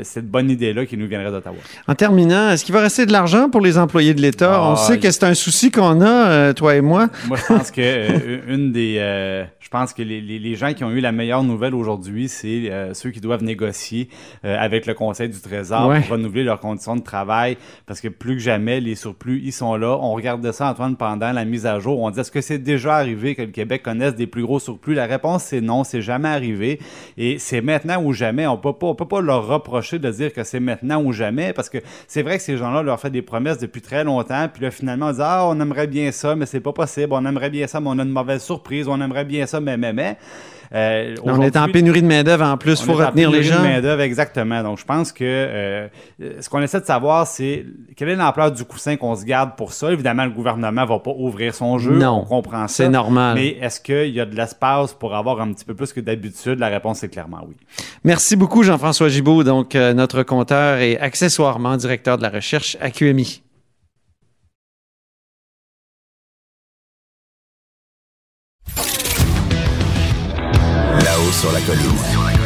cette 0.03 0.29
bonne 0.29 0.50
idée-là 0.50 0.85
qui 0.85 0.97
nous 0.97 1.07
viendrait 1.07 1.31
d'Ottawa. 1.31 1.57
En 1.88 1.95
terminant, 1.95 2.50
est-ce 2.50 2.65
qu'il 2.65 2.73
va 2.73 2.81
rester 2.81 3.06
de 3.06 3.12
l'argent 3.12 3.50
pour 3.50 3.62
les 3.62 3.77
employés 3.77 4.13
de 4.13 4.21
l'État? 4.21 4.62
on 4.63 4.75
sait 4.75 5.00
que 5.00 5.09
c'est 5.12 5.23
un 5.23 5.33
souci 5.33 5.71
qu'on 5.71 6.01
a, 6.01 6.29
euh, 6.31 6.53
toi 6.53 6.75
et 6.75 6.81
moi. 6.81 7.07
Moi, 7.27 7.38
je 7.38 7.53
pense 7.53 7.71
que 7.71 7.81
euh, 7.81 8.39
une 8.47 8.71
des, 8.71 8.97
euh, 9.00 9.44
je 9.59 9.69
pense 9.69 9.94
que 9.94 10.01
les, 10.01 10.21
les, 10.21 10.56
gens 10.56 10.73
qui 10.73 10.83
ont 10.83 10.91
eu 10.91 11.00
la 11.00 11.12
meilleure 11.12 11.44
nouvelle 11.44 11.61
aujourd'hui, 11.69 12.28
c'est 12.28 12.72
ceux 12.94 13.12
qui 13.12 13.22
doivent 13.22 13.44
négocier 13.44 14.10
avec 14.44 14.86
le 14.86 14.94
Conseil 14.94 15.30
du 15.30 15.40
Trésor 15.40 15.94
pour 15.94 16.12
renouveler 16.12 16.44
leurs 16.44 16.60
conditions 16.60 16.96
de 16.96 17.02
travail, 17.02 17.58
parce 17.86 18.02
que 18.02 18.08
plus 18.08 18.36
que 18.36 18.42
jamais, 18.42 18.80
les 18.80 18.96
surplus, 18.96 19.42
ils 19.44 19.52
sont 19.52 19.75
là. 19.75 19.98
On 20.02 20.13
regardait 20.13 20.52
ça, 20.52 20.69
Antoine, 20.69 20.96
pendant 20.96 21.31
la 21.31 21.46
mise 21.46 21.66
à 21.66 21.80
jour. 21.80 22.00
On 22.00 22.10
dit 22.10 22.19
est-ce 22.19 22.31
que 22.31 22.42
c'est 22.42 22.60
déjà 22.60 22.96
arrivé 22.96 23.36
que 23.36 23.42
le 23.42 23.52
Québec 23.52 23.84
connaisse 23.84 24.16
des 24.16 24.28
plus 24.28 24.44
gros 24.44 24.60
surplus? 24.60 24.94
La 24.94 25.06
réponse, 25.06 25.44
c'est 25.44 25.62
non, 25.62 25.84
c'est 25.84 26.02
jamais 26.02 26.30
arrivé. 26.30 26.80
Et 27.18 27.40
c'est 27.40 27.62
maintenant 27.62 28.02
ou 28.04 28.14
jamais. 28.14 28.48
On 28.48 28.57
peut 28.57 28.74
pas, 28.74 28.88
on 28.88 28.96
peut 28.96 29.07
pas 29.07 29.22
leur 29.22 29.48
reprocher 29.48 30.00
de 30.00 30.10
dire 30.12 30.34
que 30.34 30.44
c'est 30.44 30.60
maintenant 30.60 31.02
ou 31.04 31.12
jamais, 31.12 31.54
parce 31.54 31.69
que 31.69 31.78
c'est 32.07 32.22
vrai 32.22 32.38
que 32.38 32.44
ces 32.44 32.57
gens-là 32.57 32.84
leur 32.84 33.00
fait 33.00 33.10
des 33.10 33.22
promesses 33.22 33.57
depuis 33.57 33.81
très 33.81 34.04
longtemps, 34.04 34.48
puis 34.52 34.64
là, 34.64 34.72
finalement, 34.72 35.07
on 35.07 35.12
dit 35.12 35.19
Ah, 35.22 35.46
on 35.48 35.60
aimerait 35.60 35.88
bien 35.88 36.12
ça, 36.12 36.36
mais 36.36 36.46
c'est 36.46 36.60
pas 36.60 36.74
possible. 36.74 37.14
On 37.14 37.25
aimerait 37.25 37.50
bien 37.50 37.68
ça, 37.68 37.80
mais 37.80 37.90
on 37.90 38.00
a 38.00 38.04
une 38.04 38.10
mauvaise 38.10 38.44
surprise. 38.44 38.88
On 38.88 39.00
aimerait 39.02 39.25
bien 39.25 39.46
ça, 39.46 39.60
mais, 39.60 39.78
mais, 39.78 39.94
mais. 39.94 40.18
Euh, 40.73 41.15
on 41.23 41.41
est 41.41 41.57
en 41.57 41.68
pénurie 41.68 42.01
de 42.01 42.07
main-d'œuvre 42.07 42.45
en 42.45 42.57
plus, 42.57 42.79
il 42.79 42.85
faut 42.85 42.94
retenir 42.94 43.29
les 43.29 43.44
gens. 43.44 43.57
de 43.57 43.68
main-d'œuvre, 43.68 44.01
exactement. 44.01 44.63
Donc, 44.63 44.79
je 44.79 44.85
pense 44.85 45.12
que 45.12 45.23
euh, 45.23 45.88
ce 46.39 46.50
qu'on 46.50 46.62
essaie 46.62 46.79
de 46.79 46.85
savoir, 46.85 47.27
c'est 47.27 47.65
quelle 47.97 48.09
est 48.09 48.15
l'ampleur 48.15 48.51
du 48.51 48.63
coussin 48.63 48.95
qu'on 48.95 49.15
se 49.15 49.25
garde 49.25 49.56
pour 49.57 49.73
ça. 49.73 49.91
Évidemment, 49.91 50.23
le 50.23 50.31
gouvernement 50.31 50.85
va 50.85 51.00
pas 51.00 51.12
ouvrir 51.12 51.53
son 51.53 51.77
jeu. 51.77 51.97
Non, 51.97 52.21
on 52.21 52.25
comprend 52.25 52.68
ça. 52.68 52.83
C'est 52.85 52.89
normal. 52.89 53.35
Mais 53.35 53.57
est-ce 53.62 53.81
qu'il 53.81 54.13
y 54.13 54.21
a 54.21 54.25
de 54.25 54.35
l'espace 54.35 54.94
pour 54.94 55.13
avoir 55.15 55.41
un 55.41 55.51
petit 55.51 55.65
peu 55.65 55.75
plus 55.75 55.91
que 55.91 56.00
d'habitude? 56.00 56.59
La 56.59 56.69
réponse 56.69 57.03
est 57.03 57.09
clairement 57.09 57.41
oui. 57.47 57.56
Merci 58.03 58.35
beaucoup, 58.35 58.63
Jean-François 58.63 59.09
Gibault, 59.09 59.44
donc 59.44 59.75
euh, 59.75 59.94
notre 59.94 60.23
compteur 60.23 60.79
et 60.79 60.97
accessoirement 60.97 61.75
directeur 61.77 62.18
de 62.18 62.23
la 62.23 62.29
recherche 62.29 62.77
à 62.79 62.89
QMI. 62.91 63.41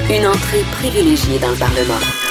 Une 0.10 0.26
entrée 0.26 0.64
privilégiée 0.72 1.38
dans 1.38 1.50
le 1.50 1.58
Parlement. 1.58 2.25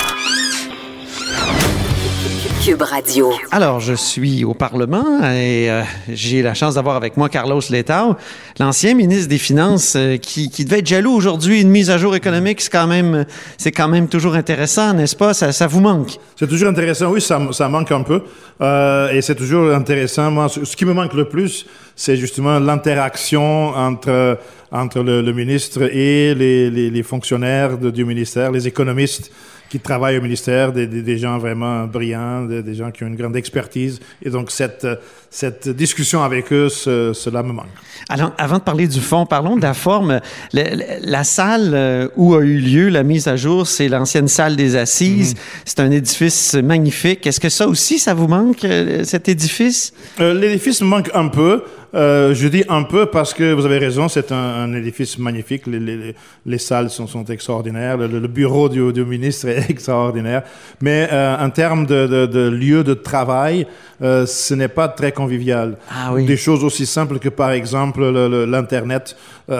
Cube 2.64 2.80
Radio. 2.80 3.30
Alors, 3.50 3.78
je 3.80 3.92
suis 3.92 4.42
au 4.42 4.54
Parlement 4.54 5.22
et 5.22 5.70
euh, 5.70 5.82
j'ai 6.08 6.40
la 6.40 6.54
chance 6.54 6.76
d'avoir 6.76 6.96
avec 6.96 7.18
moi 7.18 7.28
Carlos 7.28 7.60
Letao, 7.68 8.16
l'ancien 8.58 8.94
ministre 8.94 9.28
des 9.28 9.36
Finances, 9.36 9.96
euh, 9.96 10.16
qui, 10.16 10.48
qui, 10.48 10.64
devait 10.64 10.78
être 10.78 10.86
jaloux 10.86 11.12
aujourd'hui. 11.12 11.60
Une 11.60 11.68
mise 11.68 11.90
à 11.90 11.98
jour 11.98 12.16
économique, 12.16 12.62
c'est 12.62 12.70
quand 12.70 12.86
même, 12.86 13.26
c'est 13.58 13.70
quand 13.70 13.88
même 13.88 14.08
toujours 14.08 14.34
intéressant, 14.34 14.94
n'est-ce 14.94 15.14
pas? 15.14 15.34
Ça, 15.34 15.52
ça 15.52 15.66
vous 15.66 15.80
manque? 15.80 16.16
C'est 16.36 16.46
toujours 16.46 16.70
intéressant. 16.70 17.10
Oui, 17.10 17.20
ça, 17.20 17.38
ça 17.52 17.68
manque 17.68 17.92
un 17.92 18.02
peu 18.02 18.22
euh, 18.62 19.10
et 19.10 19.20
c'est 19.20 19.34
toujours 19.34 19.70
intéressant. 19.74 20.30
Moi, 20.30 20.48
ce 20.48 20.74
qui 20.74 20.86
me 20.86 20.94
manque 20.94 21.12
le 21.12 21.28
plus, 21.28 21.66
c'est 21.94 22.16
justement 22.16 22.58
l'interaction 22.58 23.76
entre 23.76 24.38
entre 24.72 25.02
le, 25.04 25.22
le 25.22 25.32
ministre 25.32 25.82
et 25.82 26.34
les, 26.34 26.68
les, 26.68 26.90
les 26.90 27.02
fonctionnaires 27.04 27.78
de, 27.78 27.90
du 27.90 28.04
ministère, 28.04 28.50
les 28.50 28.66
économistes 28.66 29.30
qui 29.74 29.80
travaillent 29.80 30.18
au 30.18 30.22
ministère, 30.22 30.72
des, 30.72 30.86
des, 30.86 31.02
des 31.02 31.18
gens 31.18 31.36
vraiment 31.38 31.88
brillants, 31.88 32.44
des, 32.44 32.62
des, 32.62 32.76
gens 32.76 32.92
qui 32.92 33.02
ont 33.02 33.08
une 33.08 33.16
grande 33.16 33.34
expertise. 33.34 33.98
Et 34.22 34.30
donc, 34.30 34.52
cette, 34.52 34.86
cette 35.30 35.68
discussion 35.68 36.22
avec 36.22 36.52
eux, 36.52 36.68
ce, 36.68 37.12
cela 37.12 37.42
me 37.42 37.52
manque. 37.52 37.74
Alors, 38.08 38.30
avant 38.38 38.58
de 38.58 38.62
parler 38.62 38.86
du 38.86 39.00
fond, 39.00 39.26
parlons 39.26 39.56
de 39.56 39.62
la 39.62 39.74
forme. 39.74 40.20
La, 40.52 40.62
la 41.00 41.24
salle 41.24 41.72
euh, 41.74 42.06
où 42.14 42.36
a 42.36 42.42
eu 42.42 42.58
lieu 42.58 42.88
la 42.88 43.02
mise 43.02 43.26
à 43.26 43.34
jour, 43.34 43.66
c'est 43.66 43.88
l'ancienne 43.88 44.28
salle 44.28 44.54
des 44.54 44.76
assises. 44.76 45.34
Mm-hmm. 45.34 45.62
C'est 45.64 45.80
un 45.80 45.90
édifice 45.90 46.54
magnifique. 46.54 47.26
Est-ce 47.26 47.40
que 47.40 47.48
ça 47.48 47.66
aussi, 47.66 47.98
ça 47.98 48.14
vous 48.14 48.28
manque, 48.28 48.64
euh, 48.64 49.02
cet 49.02 49.28
édifice? 49.28 49.92
Euh, 50.20 50.34
L'édifice 50.34 50.82
me 50.82 50.86
manque 50.86 51.10
un 51.14 51.26
peu. 51.26 51.64
Euh, 51.94 52.34
je 52.34 52.48
dis 52.48 52.64
un 52.68 52.82
peu 52.82 53.06
parce 53.06 53.32
que 53.32 53.52
vous 53.52 53.64
avez 53.66 53.78
raison, 53.78 54.08
c'est 54.08 54.32
un, 54.32 54.36
un 54.36 54.74
édifice 54.74 55.16
magnifique. 55.18 55.66
Les, 55.66 55.78
les, 55.78 56.14
les 56.44 56.58
salles 56.58 56.90
sont, 56.90 57.06
sont 57.06 57.24
extraordinaires. 57.26 57.96
Le, 57.96 58.08
le 58.08 58.28
bureau 58.28 58.68
du, 58.68 58.92
du, 58.92 59.04
ministre 59.04 59.48
est 59.48 59.70
extraordinaire. 59.70 60.42
Mais 60.80 61.08
euh, 61.12 61.36
en 61.38 61.50
termes 61.50 61.86
de, 61.86 62.06
de, 62.06 62.26
de, 62.26 62.48
lieu 62.48 62.82
de 62.82 62.94
travail, 62.94 63.66
euh, 64.02 64.26
ce 64.26 64.54
n'est 64.54 64.68
pas 64.68 64.88
très 64.88 65.12
convivial. 65.12 65.76
Ah 65.88 66.12
oui. 66.12 66.24
Des 66.24 66.36
choses 66.36 66.64
aussi 66.64 66.84
simples 66.84 67.20
que, 67.20 67.28
par 67.28 67.52
exemple, 67.52 68.04
l'Internet, 68.44 69.16
le, 69.48 69.58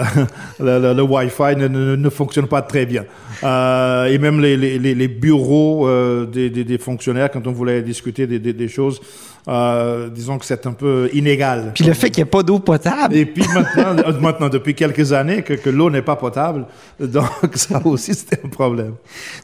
le, 0.59 0.93
le, 0.93 1.01
Wi-Fi 1.01 1.55
ne, 1.55 1.67
ne, 1.69 1.95
ne, 1.95 2.09
fonctionne 2.09 2.47
pas 2.47 2.61
très 2.61 2.85
bien. 2.85 3.05
Et 3.43 4.17
même 4.17 4.41
les, 4.41 5.07
bureaux 5.07 5.87
des, 6.25 6.49
des, 6.49 6.63
des, 6.65 6.77
fonctionnaires, 6.77 7.31
quand 7.31 7.47
on 7.47 7.51
voulait 7.51 7.81
discuter 7.81 8.27
des, 8.27 8.39
des 8.39 8.67
choses, 8.67 8.99
euh, 9.47 10.09
disons 10.09 10.37
que 10.37 10.45
c'est 10.45 10.65
un 10.65 10.73
peu 10.73 11.09
inégal. 11.13 11.71
Puis 11.75 11.83
le 11.83 11.93
fait 11.93 12.09
qu'il 12.09 12.23
n'y 12.23 12.27
ait 12.27 12.31
pas 12.31 12.43
d'eau 12.43 12.59
potable. 12.59 13.15
Et 13.15 13.25
puis 13.25 13.43
maintenant, 13.53 14.03
euh, 14.07 14.19
maintenant 14.19 14.49
depuis 14.49 14.73
quelques 14.73 15.13
années, 15.13 15.43
que, 15.43 15.53
que 15.53 15.69
l'eau 15.69 15.89
n'est 15.89 16.01
pas 16.01 16.15
potable, 16.15 16.65
donc 16.99 17.29
ça 17.53 17.81
aussi 17.85 18.13
c'était 18.13 18.39
un 18.43 18.49
problème. 18.49 18.93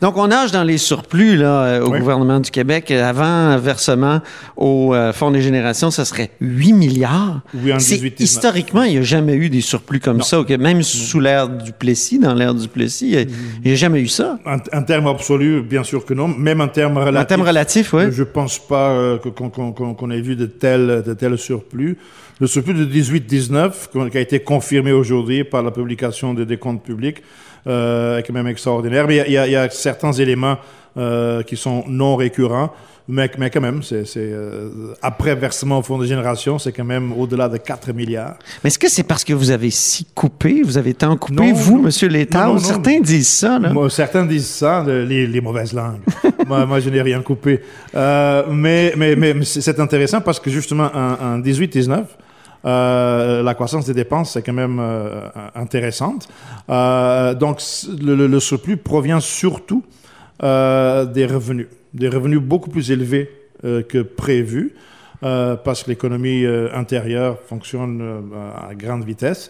Donc 0.02 0.18
on 0.18 0.28
nage 0.28 0.52
dans 0.52 0.64
les 0.64 0.78
surplus 0.78 1.38
là, 1.38 1.82
au 1.84 1.92
oui. 1.92 2.00
gouvernement 2.00 2.40
du 2.40 2.50
Québec. 2.50 2.90
Avant 2.92 3.58
versement 3.58 4.22
au 4.58 4.94
euh, 4.94 5.14
Fonds 5.14 5.32
des 5.32 5.42
générations, 5.42 5.92
ça 5.92 6.06
serait 6.06 6.32
8 6.42 6.74
milliards. 6.74 7.42
Oui, 7.54 7.74
en 7.74 7.78
18 7.78 8.20
Historiquement, 8.20 8.84
il 8.84 8.94
n'y 8.94 8.98
a 8.98 9.04
jamais 9.04 9.36
eu 9.36 9.50
des 9.50 9.62
surplus 9.62 10.00
comme 10.00 10.18
non. 10.18 10.24
ça. 10.24 10.40
Okay? 10.40 10.58
Même 10.58 10.82
sous 10.84 11.20
l'ère 11.20 11.48
du 11.48 11.72
Plessis, 11.72 12.20
dans 12.20 12.34
l'ère 12.34 12.54
du 12.54 12.68
Plessis, 12.68 13.12
il 13.12 13.28
n'y 13.66 13.72
a, 13.72 13.76
jamais 13.76 14.02
eu 14.02 14.08
ça. 14.08 14.40
En, 14.46 14.58
en 14.78 14.84
termes 14.84 15.08
absolus, 15.08 15.62
bien 15.62 15.84
sûr 15.84 16.06
que 16.06 16.14
non. 16.14 16.28
Même 16.28 16.62
en 16.62 16.68
termes 16.68 16.98
relatifs. 16.98 17.22
En 17.22 17.26
termes 17.26 17.48
relatifs, 17.48 17.94
oui. 17.94 18.04
Je 18.12 18.22
ne 18.22 18.26
pense 18.26 18.60
pas 18.60 18.92
euh, 18.92 19.18
qu'on 19.18 19.50
qu 19.50 19.91
qu 19.94 20.00
qu'on 20.00 20.12
ait 20.12 20.22
vu 20.22 20.36
de 20.36 20.46
tels, 20.46 21.04
de 21.04 21.36
surplus. 21.36 21.98
Le 22.40 22.48
surplus 22.48 22.74
de 22.74 22.86
18-19, 22.86 24.10
qui 24.10 24.18
a 24.18 24.22
été 24.22 24.40
confirmé 24.40 24.92
aujourd'hui 24.92 25.44
par 25.44 25.62
la 25.62 25.72
publication 25.72 26.34
des, 26.34 26.58
comptes 26.58 26.84
publics, 26.84 27.22
euh, 27.68 28.18
est 28.18 28.24
quand 28.24 28.34
même 28.34 28.48
extraordinaire. 28.48 29.08
Mais 29.08 29.24
il 29.28 29.34
y, 29.34 29.56
a 29.56 29.70
certains 29.70 30.12
éléments 30.14 30.58
euh, 30.98 31.44
qui 31.44 31.58
sont 31.58 31.84
non 31.88 32.16
récurrents. 32.16 32.72
Mais, 33.08 33.30
mais 33.38 33.50
quand 33.50 33.62
même, 33.62 33.82
c'est, 33.84 34.06
euh, 34.18 34.94
après 35.02 35.36
versement 35.36 35.80
au 35.80 35.82
fonds 35.82 35.98
de 35.98 36.06
génération, 36.06 36.60
c'est 36.60 36.72
quand 36.72 36.86
même 36.86 37.12
au-delà 37.12 37.50
de 37.50 37.58
4 37.58 37.92
milliards. 37.94 38.36
Mais 38.64 38.70
est-ce 38.70 38.80
que 38.80 38.90
c'est 38.90 39.04
parce 39.04 39.24
que 39.24 39.34
vous 39.34 39.52
avez 39.52 39.70
si 39.70 40.06
coupé, 40.16 40.62
vous 40.64 40.78
avez 40.78 40.94
tant 40.94 41.18
coupé, 41.18 41.48
non, 41.48 41.54
vous, 41.54 41.78
non. 41.78 41.84
Monsieur 41.84 42.08
l'État? 42.08 42.54
Certains 42.60 43.02
disent 43.02 43.28
ça. 43.28 43.60
Là. 43.60 43.74
Moi, 43.74 43.90
certains 43.90 44.26
disent 44.26 44.48
ça, 44.48 44.86
les, 44.88 45.28
les 45.28 45.42
mauvaises 45.42 45.74
langues. 45.74 46.00
moi, 46.48 46.66
moi, 46.66 46.80
je 46.80 46.90
n'ai 46.90 47.02
rien 47.02 47.22
coupé. 47.22 47.62
Euh, 47.96 48.44
mais, 48.50 48.94
mais, 48.96 49.16
mais 49.16 49.34
c'est 49.44 49.80
intéressant 49.80 50.22
parce 50.22 50.40
que 50.40 50.50
justement, 50.50 50.90
en, 50.94 51.36
en 51.36 51.40
18-19, 51.40 52.04
euh, 52.64 53.42
la 53.42 53.56
croissance 53.56 53.88
des 53.88 53.96
dépenses 53.96 54.34
c'est 54.34 54.44
quand 54.44 54.54
même 54.54 54.78
euh, 54.80 55.28
intéressante. 55.56 56.28
Euh, 56.70 57.34
donc 57.34 57.60
le, 58.00 58.28
le, 58.28 58.40
surplus 58.40 58.78
provient 58.78 59.20
surtout 59.20 59.84
euh, 60.44 61.06
des 61.06 61.26
revenus, 61.26 61.68
des 61.94 62.10
revenus 62.10 62.40
beaucoup 62.40 62.70
plus 62.70 62.92
élevés 62.92 63.30
euh, 63.64 63.82
que 63.84 64.00
prévu. 64.00 64.74
parce 65.64 65.84
que 65.84 65.92
l'économie 65.92 66.44
intérieure 66.74 67.38
fonctionne 67.48 68.02
à 68.70 68.74
grande 68.74 69.04
vitesse, 69.06 69.50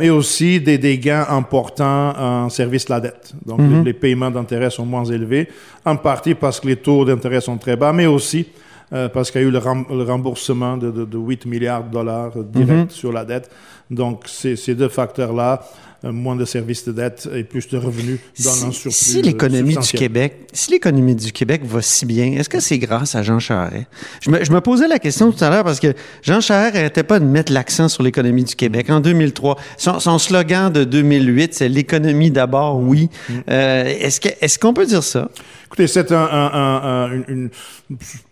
et 0.00 0.08
aussi 0.08 0.60
des, 0.62 0.78
des, 0.78 0.96
gains 0.96 1.26
importants 1.28 2.14
en 2.18 2.48
service 2.48 2.86
de 2.86 2.92
la 2.94 3.00
dette. 3.00 3.34
Donc, 3.44 3.58
mm 3.60 3.64
-hmm. 3.66 3.78
les, 3.78 3.92
les, 3.92 3.92
paiements 3.92 4.30
d'intérêt 4.36 4.70
sont 4.70 4.86
moins 4.86 5.04
élevés, 5.04 5.46
en 5.84 5.96
partie 5.96 6.34
parce 6.34 6.58
que 6.60 6.68
les 6.68 6.76
taux 6.76 7.04
d'intérêt 7.04 7.42
sont 7.42 7.58
très 7.58 7.76
bas, 7.76 7.92
mais 7.92 8.06
aussi 8.06 8.46
euh, 8.92 9.08
parce 9.08 9.30
qu'il 9.30 9.40
y 9.40 9.44
a 9.44 9.46
eu 9.46 9.50
le, 9.50 9.58
rem 9.58 9.84
le 9.90 10.02
remboursement 10.02 10.76
de, 10.76 10.90
de, 10.90 11.04
de, 11.04 11.18
8 11.18 11.46
milliards 11.46 11.84
de 11.84 11.92
dollars 11.92 12.32
direct 12.36 12.70
mm 12.70 12.84
-hmm. 12.84 12.90
sur 12.90 13.12
la 13.12 13.24
dette. 13.24 13.50
Donc, 13.90 14.24
ces 14.26 14.74
deux 14.74 14.90
facteurs-là, 14.90 15.60
euh, 16.04 16.12
moins 16.12 16.36
de 16.36 16.44
services 16.44 16.84
de 16.84 16.92
dette 16.92 17.28
et 17.34 17.42
plus 17.42 17.66
de 17.66 17.76
revenus 17.76 18.20
dans 18.44 18.52
si, 18.52 18.64
un 18.66 18.70
surplus 18.70 18.92
Si 18.92 19.20
l'économie 19.20 19.76
du 19.76 19.88
Québec, 19.88 20.46
si 20.52 20.70
l'économie 20.70 21.16
du 21.16 21.32
Québec 21.32 21.62
va 21.64 21.82
si 21.82 22.06
bien, 22.06 22.34
est-ce 22.34 22.48
que 22.48 22.60
c'est 22.60 22.78
grâce 22.78 23.16
à 23.16 23.24
Jean 23.24 23.40
Charest? 23.40 23.86
Je 24.20 24.30
me, 24.30 24.44
je 24.44 24.52
me, 24.52 24.60
posais 24.60 24.86
la 24.86 25.00
question 25.00 25.32
tout 25.32 25.42
à 25.42 25.50
l'heure 25.50 25.64
parce 25.64 25.80
que 25.80 25.92
Jean 26.22 26.40
Charest 26.40 26.76
n'arrêtait 26.76 27.02
pas 27.02 27.18
de 27.18 27.24
mettre 27.24 27.52
l'accent 27.52 27.88
sur 27.88 28.04
l'économie 28.04 28.44
du 28.44 28.54
Québec. 28.54 28.90
En 28.90 29.00
2003, 29.00 29.56
son, 29.76 29.98
son 29.98 30.20
slogan 30.20 30.72
de 30.72 30.84
2008, 30.84 31.54
c'est 31.54 31.68
l'économie 31.68 32.30
d'abord, 32.30 32.78
oui. 32.78 33.10
Mm. 33.28 33.32
Euh, 33.50 33.84
est-ce 33.98 34.20
que, 34.20 34.28
est-ce 34.40 34.56
qu'on 34.56 34.74
peut 34.74 34.86
dire 34.86 35.02
ça? 35.02 35.28
Écoutez, 35.68 35.86
c'est 35.86 36.10
un, 36.12 37.20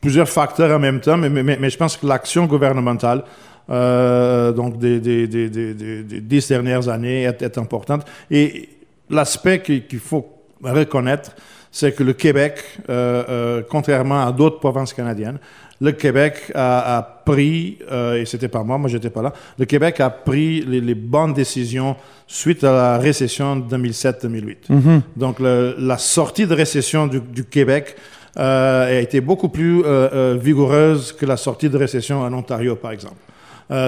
plusieurs 0.01 0.29
facteurs 0.29 0.75
en 0.75 0.79
même 0.79 1.01
temps, 1.01 1.19
mais 1.19 1.69
je 1.69 1.77
pense 1.77 1.99
que 1.99 2.07
l'action 2.07 2.47
gouvernementale, 2.47 3.25
euh, 3.69 4.53
donc 4.53 4.79
des, 4.79 5.01
des, 5.01 5.27
des, 5.27 5.51
des, 5.51 6.21
dix 6.23 6.49
dernières 6.49 6.89
années 6.89 7.25
est, 7.25 7.43
est 7.43 7.59
importante. 7.59 8.07
Et 8.31 8.71
l'aspect 9.11 9.61
qu'il 9.61 9.99
faut 9.99 10.27
reconnaître, 10.63 11.33
c'est 11.71 11.95
que 11.95 12.03
le 12.03 12.15
Québec, 12.15 12.65
euh, 12.89 13.23
euh, 13.29 13.63
contrairement 13.69 14.27
à 14.27 14.33
d'autres 14.33 14.59
provinces 14.59 14.95
canadiennes, 14.95 15.39
le 15.81 15.93
Québec 15.93 16.51
a, 16.55 16.99
a 16.99 17.03
pris, 17.03 17.79
euh, 17.91 18.21
et 18.21 18.25
c'était 18.25 18.49
pas 18.49 18.63
moi, 18.63 18.79
moi 18.79 18.89
j'étais 18.89 19.11
pas 19.11 19.23
là, 19.23 19.33
le 19.59 19.65
Québec 19.65 20.01
a 20.01 20.11
pris 20.11 20.63
les, 20.63 20.81
les, 20.81 20.95
bonnes 20.95 21.35
décisions 21.35 21.97
suite 22.27 22.65
à 22.65 22.73
la 22.73 22.99
récession 22.99 23.57
de 23.57 23.77
2007-2008. 23.77 24.57
Mm 24.69 24.79
-hmm. 24.79 25.01
Donc 25.17 25.41
le, 25.41 25.75
la 25.79 25.99
sortie 25.99 26.47
de 26.47 26.55
récession 26.55 27.07
du, 27.07 27.21
du 27.21 27.45
Québec 27.45 27.97
euh, 28.39 28.99
a 28.99 29.01
été 29.01 29.21
beaucoup 29.21 29.49
plus 29.49 29.83
euh, 29.85 30.37
vigoureuse 30.41 31.13
que 31.13 31.27
la 31.27 31.37
sortie 31.37 31.69
de 31.69 31.79
récession 31.79 32.21
en 32.23 32.33
Ontario, 32.33 32.77
par 32.77 32.93
exemple. 32.93 33.21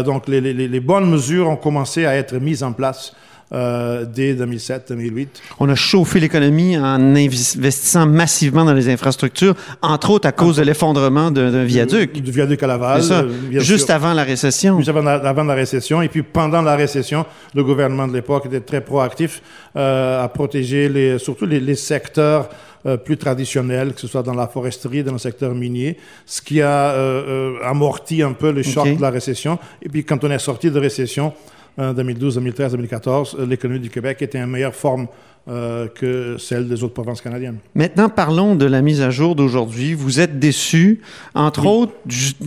donc 0.04 0.26
les, 0.26 0.40
les, 0.40 0.68
les 0.76 0.80
bonnes 0.80 1.08
mesures 1.08 1.48
ont 1.48 1.60
commencé 1.68 2.00
à 2.04 2.12
être 2.22 2.34
mises 2.40 2.64
en 2.64 2.72
place 2.72 3.12
euh, 3.52 4.04
dès 4.04 4.34
2007-2008. 4.34 5.28
On 5.60 5.68
a 5.68 5.74
chauffé 5.74 6.20
l'économie 6.20 6.76
en 6.76 7.14
investissant 7.14 8.06
massivement 8.06 8.64
dans 8.64 8.74
les 8.74 8.88
infrastructures, 8.88 9.54
entre 9.82 10.10
autres 10.10 10.28
à 10.28 10.32
cause 10.32 10.56
de 10.56 10.62
l'effondrement 10.62 11.30
d'un 11.30 11.64
viaduc. 11.64 12.12
Du, 12.12 12.20
du, 12.20 12.30
viaduc 12.30 12.62
à 12.62 12.66
Laval. 12.66 13.02
Ça, 13.02 13.20
euh, 13.20 13.60
juste 13.60 13.86
sûr. 13.86 13.94
avant 13.94 14.12
la 14.12 14.24
récession. 14.24 14.78
Juste 14.78 14.90
avant 14.90 15.02
la, 15.02 15.14
avant 15.14 15.44
la, 15.44 15.54
récession. 15.54 16.02
Et 16.02 16.08
puis 16.08 16.22
pendant 16.22 16.62
la 16.62 16.76
récession, 16.76 17.24
le 17.54 17.64
gouvernement 17.64 18.06
de 18.06 18.12
l'époque 18.12 18.46
était 18.46 18.60
très 18.60 18.80
proactif 18.80 19.42
euh, 19.76 20.24
à 20.24 20.28
protéger 20.28 20.88
les, 20.88 21.18
surtout 21.18 21.46
les, 21.46 21.60
les 21.60 21.74
secteurs 21.74 22.48
euh, 22.86 22.96
plus 22.96 23.16
traditionnels, 23.16 23.92
que 23.92 24.00
ce 24.00 24.06
soit 24.06 24.22
dans 24.22 24.34
la 24.34 24.46
foresterie, 24.46 25.02
dans 25.02 25.12
le 25.12 25.18
secteur 25.18 25.52
minier, 25.52 25.96
ce 26.24 26.40
qui 26.40 26.62
a 26.62 26.92
euh, 26.92 27.56
amorti 27.64 28.22
un 28.22 28.32
peu 28.32 28.52
le 28.52 28.62
choc 28.62 28.84
okay. 28.84 28.94
de 28.94 29.02
la 29.02 29.10
récession. 29.10 29.58
Et 29.82 29.88
puis 29.88 30.04
quand 30.04 30.22
on 30.22 30.30
est 30.30 30.38
sorti 30.38 30.70
de 30.70 30.78
récession, 30.78 31.32
2012, 31.78 32.34
2013, 32.34 32.72
2014, 32.72 33.36
l'économie 33.48 33.80
du 33.80 33.90
Québec 33.90 34.20
était 34.20 34.40
en 34.40 34.46
meilleure 34.48 34.74
forme 34.74 35.06
euh, 35.50 35.86
que 35.86 36.36
celle 36.36 36.68
des 36.68 36.84
autres 36.84 36.92
provinces 36.92 37.22
canadiennes. 37.22 37.56
Maintenant, 37.74 38.10
parlons 38.10 38.54
de 38.54 38.66
la 38.66 38.82
mise 38.82 39.00
à 39.00 39.08
jour 39.08 39.34
d'aujourd'hui. 39.34 39.94
Vous 39.94 40.20
êtes 40.20 40.38
déçu, 40.38 41.00
entre 41.34 41.62
oui. 41.62 41.68
autres, 41.68 41.92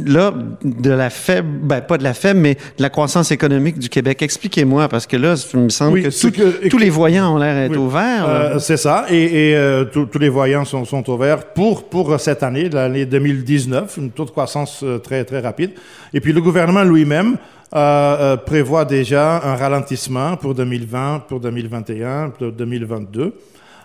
là, 0.05 0.31
de 0.63 0.91
la 0.91 1.09
faible, 1.09 1.47
ben, 1.63 1.81
pas 1.81 1.97
de 1.97 2.03
la 2.03 2.13
faible, 2.13 2.41
mais 2.41 2.53
de 2.53 2.83
la 2.83 2.91
croissance 2.91 3.31
économique 3.31 3.79
du 3.79 3.89
Québec. 3.89 4.21
Expliquez-moi, 4.21 4.87
parce 4.87 5.07
que 5.07 5.17
là, 5.17 5.33
il 5.51 5.59
me 5.61 5.69
semble 5.69 5.93
oui, 5.93 6.03
que, 6.03 6.09
tout, 6.09 6.31
que, 6.31 6.67
tous 6.67 6.77
les 6.77 6.91
voyants 6.91 7.33
ont 7.33 7.37
l'air 7.39 7.55
d'être 7.55 7.71
oui. 7.71 7.77
ouverts. 7.83 8.29
Euh, 8.29 8.59
C'est 8.59 8.77
ça, 8.77 9.07
et, 9.09 9.49
et 9.49 9.55
euh, 9.55 9.85
tous 9.85 10.19
les 10.19 10.29
voyants 10.29 10.65
sont, 10.65 10.85
sont, 10.85 11.09
ouverts 11.09 11.45
pour, 11.55 11.89
pour 11.89 12.19
cette 12.19 12.43
année, 12.43 12.69
l'année 12.69 13.07
2019, 13.07 13.97
une 13.97 14.11
taux 14.11 14.25
de 14.25 14.29
croissance 14.29 14.85
très, 15.03 15.25
très 15.25 15.39
rapide. 15.39 15.71
Et 16.13 16.21
puis 16.21 16.33
le 16.33 16.41
gouvernement 16.41 16.83
lui-même 16.83 17.37
euh, 17.73 18.37
prévoit 18.37 18.85
déjà 18.85 19.41
un 19.43 19.55
ralentissement 19.55 20.35
pour 20.35 20.55
2020, 20.55 21.23
pour 21.27 21.39
2021, 21.39 22.31
pour 22.31 22.51
2022. 22.51 23.33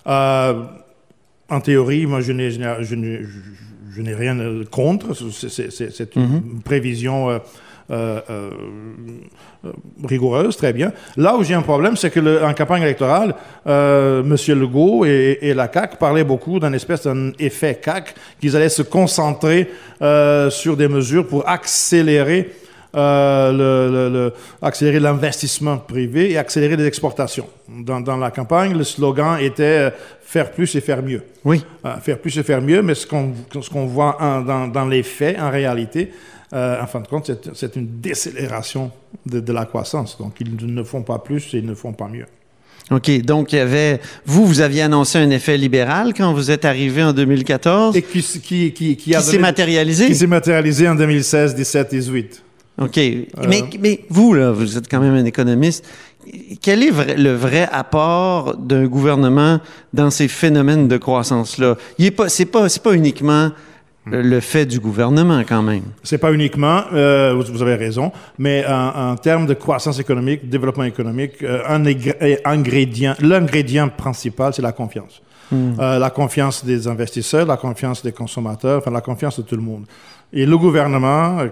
Euh, 0.07 0.63
en 1.49 1.61
théorie, 1.61 2.07
moi, 2.07 2.21
je 2.21 2.33
n'ai, 2.33 2.51
je 2.51 4.03
rien 4.03 4.37
contre. 4.71 5.15
C'est 5.15 6.17
une 6.17 6.23
mm 6.23 6.27
-hmm. 6.27 6.63
prévision 6.65 7.31
euh, 7.31 7.39
euh, 8.31 8.51
rigoureuse, 10.05 10.57
très 10.57 10.73
bien. 10.73 10.93
Là 11.17 11.37
où 11.37 11.45
j'ai 11.45 11.55
un 11.55 11.63
problème, 11.63 11.97
c'est 11.97 12.11
que 12.11 12.21
le, 12.21 12.45
en 12.45 12.55
campagne 12.55 12.83
électorale, 12.83 13.35
M. 13.65 14.35
Legault 14.49 15.05
et, 15.05 15.39
et, 15.43 15.55
la 15.55 15.69
CAQ 15.73 15.97
parlaient 15.97 16.25
beaucoup 16.25 16.59
d'un 16.59 16.73
espèce 16.73 17.05
d'un 17.07 17.33
effet 17.39 17.81
CAQ, 17.85 18.15
qu'ils 18.41 18.57
allaient 18.57 18.77
se 18.81 18.83
concentrer 18.83 19.69
sur 20.51 20.77
des 20.77 20.89
mesures 20.89 21.27
pour 21.29 21.49
accélérer 21.49 22.41
euh, 22.41 22.66
le, 22.97 23.89
le, 23.91 24.09
le, 24.09 24.33
accélérer 24.63 25.01
l'investissement 25.01 25.79
privé 25.79 26.33
et 26.33 26.39
accélérer 26.39 26.77
les 26.77 26.87
exportations. 26.87 27.47
Dans, 27.69 28.01
dans, 28.01 28.17
la 28.17 28.31
campagne, 28.31 28.77
le 28.77 28.85
slogan 28.85 29.39
était 29.41 29.93
faire 30.27 30.51
plus 30.51 30.75
et 30.75 30.81
faire 30.81 31.03
mieux. 31.03 31.23
Oui. 31.45 31.65
Euh, 31.85 31.97
faire 31.99 32.19
plus 32.19 32.37
et 32.37 32.43
faire 32.43 32.61
mieux, 32.61 32.83
mais 32.83 32.95
ce 32.95 33.07
qu'on 33.07 33.33
ce 33.61 33.71
qu'on 33.71 33.87
voit 33.87 34.21
en, 34.21 34.43
dans, 34.43 34.67
dans, 34.67 34.87
les 34.87 35.03
faits, 35.03 35.39
en 35.39 35.51
réalité, 35.51 36.11
euh, 36.53 36.83
en 36.83 36.87
fin 36.87 37.01
de 37.01 37.07
compte, 37.07 37.31
c'est 37.55 37.77
une 37.77 38.01
décélération 38.01 38.91
de, 39.25 39.41
de, 39.41 39.53
la 39.53 39.65
croissance. 39.65 40.19
Donc, 40.19 40.35
ils 40.41 40.75
ne 40.75 40.83
font 40.83 41.03
pas 41.03 41.19
plus 41.19 41.55
et 41.55 41.59
ils 41.59 41.67
ne 41.67 41.75
font 41.75 41.93
pas 41.93 42.09
mieux. 42.09 42.27
OK. 42.91 43.11
Donc, 43.23 43.53
il 43.53 43.57
y 43.57 43.61
avait. 43.61 44.01
Vous, 44.27 44.47
vous 44.47 44.61
aviez 44.61 44.83
annoncé 44.83 45.19
un 45.19 45.31
effet 45.31 45.57
libéral 45.57 46.13
quand 46.15 46.33
vous 46.33 46.51
êtes 46.51 46.65
arrivé 46.65 47.03
en 47.03 47.13
2014. 47.13 47.97
Et 47.97 48.03
qui, 48.03 48.23
qui, 48.23 48.73
qui, 48.73 48.97
qui 48.97 49.13
s'est 49.13 49.39
matérialisé? 49.39 50.07
Qui 50.07 50.15
s'est 50.15 50.27
matérialisé 50.27 50.89
en 50.89 50.95
2016, 50.97 51.55
17, 51.55 51.91
18. 51.91 52.43
OK. 52.79 52.97
Mais, 53.49 53.63
mais 53.81 54.01
vous, 54.11 54.35
là, 54.35 54.53
vous 54.53 54.77
êtes 54.77 54.89
quand 54.91 55.01
même 55.01 55.15
un 55.15 55.25
économiste. 55.25 55.85
Quel 56.61 56.83
est 56.83 56.91
vrai- 56.91 57.17
le 57.17 57.33
vrai 57.35 57.69
apport 57.71 58.57
d'un 58.57 58.87
gouvernement 58.87 59.61
dans 59.95 60.11
ces 60.11 60.29
phénomènes 60.29 60.89
de 60.89 60.97
croissance-là? 60.97 61.77
Est 61.99 62.11
pas, 62.11 62.29
c'est 62.29 62.47
pas, 62.47 62.69
c'est 62.69 62.83
pas 62.83 62.93
uniquement 62.95 63.51
le- 64.07 64.23
le 64.23 64.41
fait 64.41 64.67
du 64.67 64.79
gouvernement, 64.81 65.43
quand 65.49 65.63
même. 65.63 65.85
C'est 66.03 66.19
pas 66.19 66.33
uniquement, 66.33 66.83
euh, 66.93 67.33
vous, 67.35 67.53
vous 67.53 67.63
avez 67.63 67.77
raison, 67.77 68.13
mais 68.39 68.65
en, 68.67 69.11
en 69.13 69.17
termes 69.17 69.47
de 69.47 69.55
croissance 69.55 69.99
économique, 70.01 70.49
développement 70.49 70.85
économique, 70.85 71.43
euh, 71.43 71.61
un 71.67 71.85
ingrédient, 72.45 73.15
l'ingrédient 73.21 73.89
principal, 73.89 74.53
c'est 74.53 74.63
la 74.63 74.73
confiance. 74.73 75.23
Euh, 75.53 75.99
la 76.01 76.11
confiance 76.11 76.65
des 76.65 76.89
investisseurs, 76.89 77.47
la 77.47 77.57
confiance 77.57 78.03
des 78.03 78.11
consommateurs, 78.11 78.79
enfin 78.79 78.91
la 78.91 79.01
confiance 79.01 79.39
de 79.39 79.45
tout 79.45 79.55
le 79.55 79.63
monde. 79.63 79.85
Et 80.33 80.45
le 80.45 80.59
gouvernement, 80.59 81.39
euh, 81.39 81.49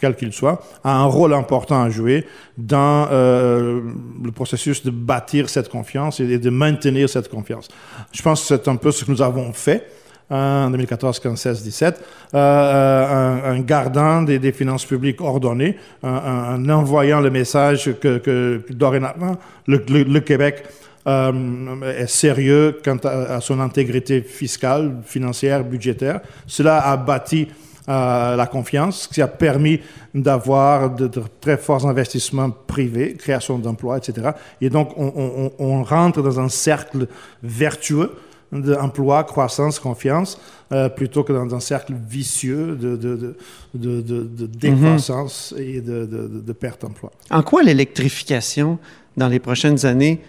quel 0.00 0.16
qu'il 0.16 0.32
soit, 0.32 0.62
a 0.84 0.96
un 0.96 1.04
rôle 1.04 1.34
important 1.34 1.82
à 1.82 1.90
jouer 1.90 2.26
dans 2.58 3.08
euh, 3.10 3.80
le 4.22 4.32
processus 4.32 4.84
de 4.84 4.90
bâtir 4.90 5.48
cette 5.48 5.68
confiance 5.68 6.20
et 6.20 6.38
de 6.38 6.50
maintenir 6.50 7.08
cette 7.08 7.28
confiance. 7.28 7.68
Je 8.12 8.22
pense 8.22 8.42
que 8.42 8.46
c'est 8.48 8.68
un 8.68 8.76
peu 8.76 8.90
ce 8.90 9.04
que 9.04 9.10
nous 9.10 9.22
avons 9.22 9.52
fait 9.52 9.86
en 10.28 10.70
2014, 10.70 11.20
15, 11.20 11.38
16, 11.38 11.62
17, 11.62 12.04
euh, 12.34 13.42
en, 13.52 13.56
en 13.56 13.60
gardant 13.60 14.22
des, 14.22 14.52
finances 14.52 14.84
publiques 14.84 15.20
ordonnées, 15.20 15.76
en 16.02 16.68
envoyant 16.68 17.20
le 17.20 17.30
message 17.30 17.92
que, 18.00 18.60
dorénavant, 18.70 19.36
le, 19.68 20.18
Québec 20.20 20.64
euh, 21.06 21.92
est 21.96 22.08
sérieux 22.08 22.80
quant 22.84 22.98
à 23.04 23.40
son 23.40 23.60
intégrité 23.60 24.20
fiscale, 24.22 24.96
financière, 25.04 25.62
budgétaire. 25.62 26.20
Cela 26.48 26.80
a 26.80 26.96
bâti 26.96 27.46
euh, 27.88 28.36
la 28.36 28.46
confiance, 28.46 29.02
ce 29.02 29.08
qui 29.08 29.22
a 29.22 29.28
permis 29.28 29.80
d'avoir 30.14 30.90
de, 30.94 31.06
de 31.06 31.22
très 31.40 31.56
forts 31.56 31.86
investissements 31.86 32.50
privés, 32.50 33.14
création 33.14 33.58
d'emplois, 33.58 33.98
etc. 33.98 34.30
Et 34.60 34.70
donc, 34.70 34.90
on, 34.96 35.12
on- 35.14 35.52
on- 35.58 35.64
on 35.78 35.82
rentre 35.84 36.22
dans 36.22 36.40
un 36.40 36.48
cercle 36.48 37.06
vertueux 37.42 38.12
d'emploi, 38.52 39.24
croissance, 39.24 39.78
confiance, 39.80 40.38
euh, 40.72 40.88
plutôt 40.88 41.24
que 41.24 41.32
dans 41.32 41.52
un 41.54 41.60
cercle 41.60 41.94
vicieux 42.08 42.76
de, 42.76 42.96
de, 42.96 43.16
de, 43.16 43.36
de, 43.74 44.00
de- 44.00 44.22
de 44.22 44.46
décroissance 44.46 45.52
et 45.58 45.80
de 45.80 46.52
perte 46.52 46.82
d'emploi. 46.82 47.10
En 47.30 47.42
quoi 47.42 47.62
l'électrification, 47.64 48.78
dans 49.16 49.28
les 49.28 49.40
prochaines 49.40 49.84
années, 49.84 50.20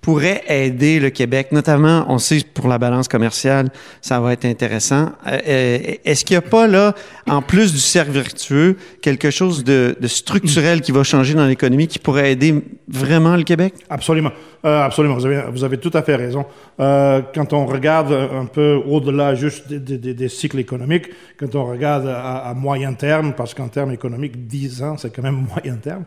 pourrait 0.00 0.44
aider 0.46 1.00
le 1.00 1.10
Québec, 1.10 1.48
notamment, 1.50 2.06
on 2.08 2.18
sait 2.18 2.40
pour 2.54 2.68
la 2.68 2.78
balance 2.78 3.08
commerciale, 3.08 3.70
ça 4.00 4.20
va 4.20 4.34
être 4.34 4.44
intéressant. 4.44 5.10
Euh, 5.26 5.38
euh, 5.48 5.78
Est-ce 6.04 6.24
qu'il 6.24 6.34
n'y 6.34 6.44
a 6.44 6.48
pas 6.48 6.68
là, 6.68 6.94
en 7.28 7.42
plus 7.42 7.72
du 7.72 7.80
cercle 7.80 8.12
vertueux, 8.12 8.76
quelque 9.02 9.30
chose 9.30 9.64
de, 9.64 9.96
structurel 10.04 10.80
qui 10.80 10.92
va 10.92 11.02
changer 11.02 11.34
dans 11.34 11.46
l'économie 11.46 11.88
qui 11.88 11.98
pourrait 11.98 12.30
aider 12.30 12.62
vraiment 12.86 13.36
le 13.36 13.42
Québec? 13.42 13.74
Absolument, 13.90 14.30
Euh, 14.64 14.82
absolument. 14.82 15.16
Vous 15.50 15.64
avez, 15.64 15.78
tout 15.78 15.90
à 15.92 16.02
fait 16.02 16.14
raison. 16.14 16.46
Quand 16.78 17.52
on 17.52 17.66
regarde 17.66 18.12
un 18.12 18.46
peu 18.46 18.80
au-delà 18.86 19.34
juste 19.34 19.72
des, 19.72 20.28
cycles 20.28 20.60
économiques, 20.60 21.08
quand 21.36 21.54
on 21.56 21.64
regarde 21.64 22.06
à, 22.06 22.48
à 22.48 22.54
moyen 22.54 22.92
terme, 22.94 23.32
parce 23.36 23.54
qu'en 23.54 23.68
termes 23.68 23.90
économiques, 23.92 24.46
10 24.46 24.82
ans, 24.82 24.96
c'est 24.96 25.10
quand 25.10 25.22
même 25.22 25.46
moyen 25.54 25.76
terme, 25.76 26.04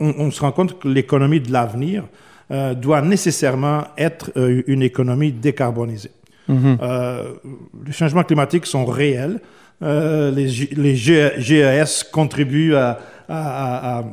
on, 0.00 0.30
se 0.30 0.40
rend 0.40 0.52
compte 0.52 0.78
que 0.78 0.88
l'économie 0.88 1.40
de 1.40 1.52
l'avenir 1.52 2.04
euh, 2.50 2.74
doit 2.74 3.02
nécessairement 3.02 3.84
être 3.98 4.30
euh, 4.36 4.62
une 4.66 4.82
économie 4.82 5.32
décarbonisée. 5.32 6.10
Euh, 6.48 7.32
les 7.84 7.92
changements 7.92 8.22
climatiques 8.22 8.66
sont 8.66 8.84
réels. 8.86 9.40
Les, 9.80 10.68
les 10.76 10.94
GES 10.96 12.04
contribuent 12.12 12.74
à- 12.76 12.98
à- 13.28 13.98
à- 13.98 14.04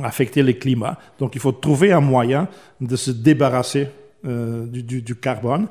à 0.00 0.06
affecter 0.06 0.42
le 0.42 0.52
climat. 0.52 0.96
Donc, 1.18 1.34
il 1.34 1.40
faut 1.40 1.52
trouver 1.52 1.92
un 1.92 2.00
moyen 2.00 2.48
de 2.80 2.96
se 2.96 3.10
débarrasser 3.10 3.88
du, 4.24 4.82
du- 4.82 5.02
du 5.02 5.14
carbone. 5.16 5.66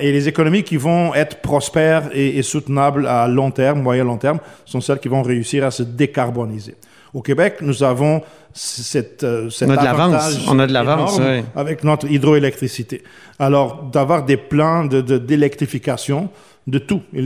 Et 0.00 0.12
les 0.12 0.28
économies 0.28 0.62
qui 0.62 0.76
vont 0.76 1.14
être 1.14 1.40
prospères 1.40 2.10
et, 2.12 2.38
et 2.38 2.42
soutenables 2.42 3.06
à 3.06 3.26
long 3.28 3.50
terme, 3.50 3.80
moyen 3.82 4.04
long 4.04 4.16
terme, 4.18 4.38
sont 4.64 4.80
celles 4.80 4.98
qui 5.00 5.08
vont 5.08 5.22
réussir 5.22 5.64
à 5.64 5.70
se 5.70 5.82
décarboniser. 5.82 6.74
Au 7.14 7.22
Québec, 7.22 7.56
nous 7.60 7.82
avons 7.82 8.22
cette, 8.52 9.22
euh, 9.24 9.50
cet 9.50 9.68
On 9.68 9.72
a 9.72 9.76
de 9.76 9.84
l'avance. 9.84 10.38
On 10.48 10.58
a 10.58 10.66
de 10.66 10.72
l'avance, 10.72 11.18
ouais. 11.18 11.44
avec 11.54 11.84
notre 11.84 12.10
hydroélectricité. 12.10 13.02
Alors, 13.38 13.84
d'avoir 13.84 14.24
des 14.24 14.36
plans 14.36 14.84
de- 14.84 15.00
de- 15.00 15.18
d'électrification 15.18 16.30
de, 16.66 16.78
tout, 16.78 17.02
Mhm. 17.12 17.18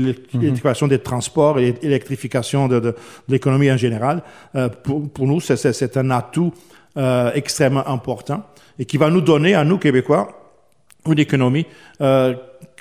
électrification 0.43 0.87
des 0.87 0.99
transports 0.99 1.59
et 1.59 1.75
électrification 1.83 2.69
de, 2.69 2.79
de- 2.81 2.91
de 2.91 2.95
l'économie 3.29 3.71
en 3.73 3.77
général, 3.77 4.23
euh, 4.55 4.69
pour, 4.69 5.09
pour 5.09 5.27
nous, 5.27 5.41
c'est- 5.41 5.57
c'est 5.57 5.73
c'est 5.73 5.97
un 5.97 6.11
atout 6.11 6.53
euh, 6.97 7.31
extrêmement 7.35 7.87
important 7.87 8.43
et 8.79 8.85
qui 8.85 8.97
va 8.97 9.09
nous 9.11 9.21
donner, 9.21 9.55
à 9.55 9.63
nous, 9.65 9.79
Québécois, 9.79 10.40
une 11.07 11.19
économie 11.19 11.67
euh, 12.01 12.35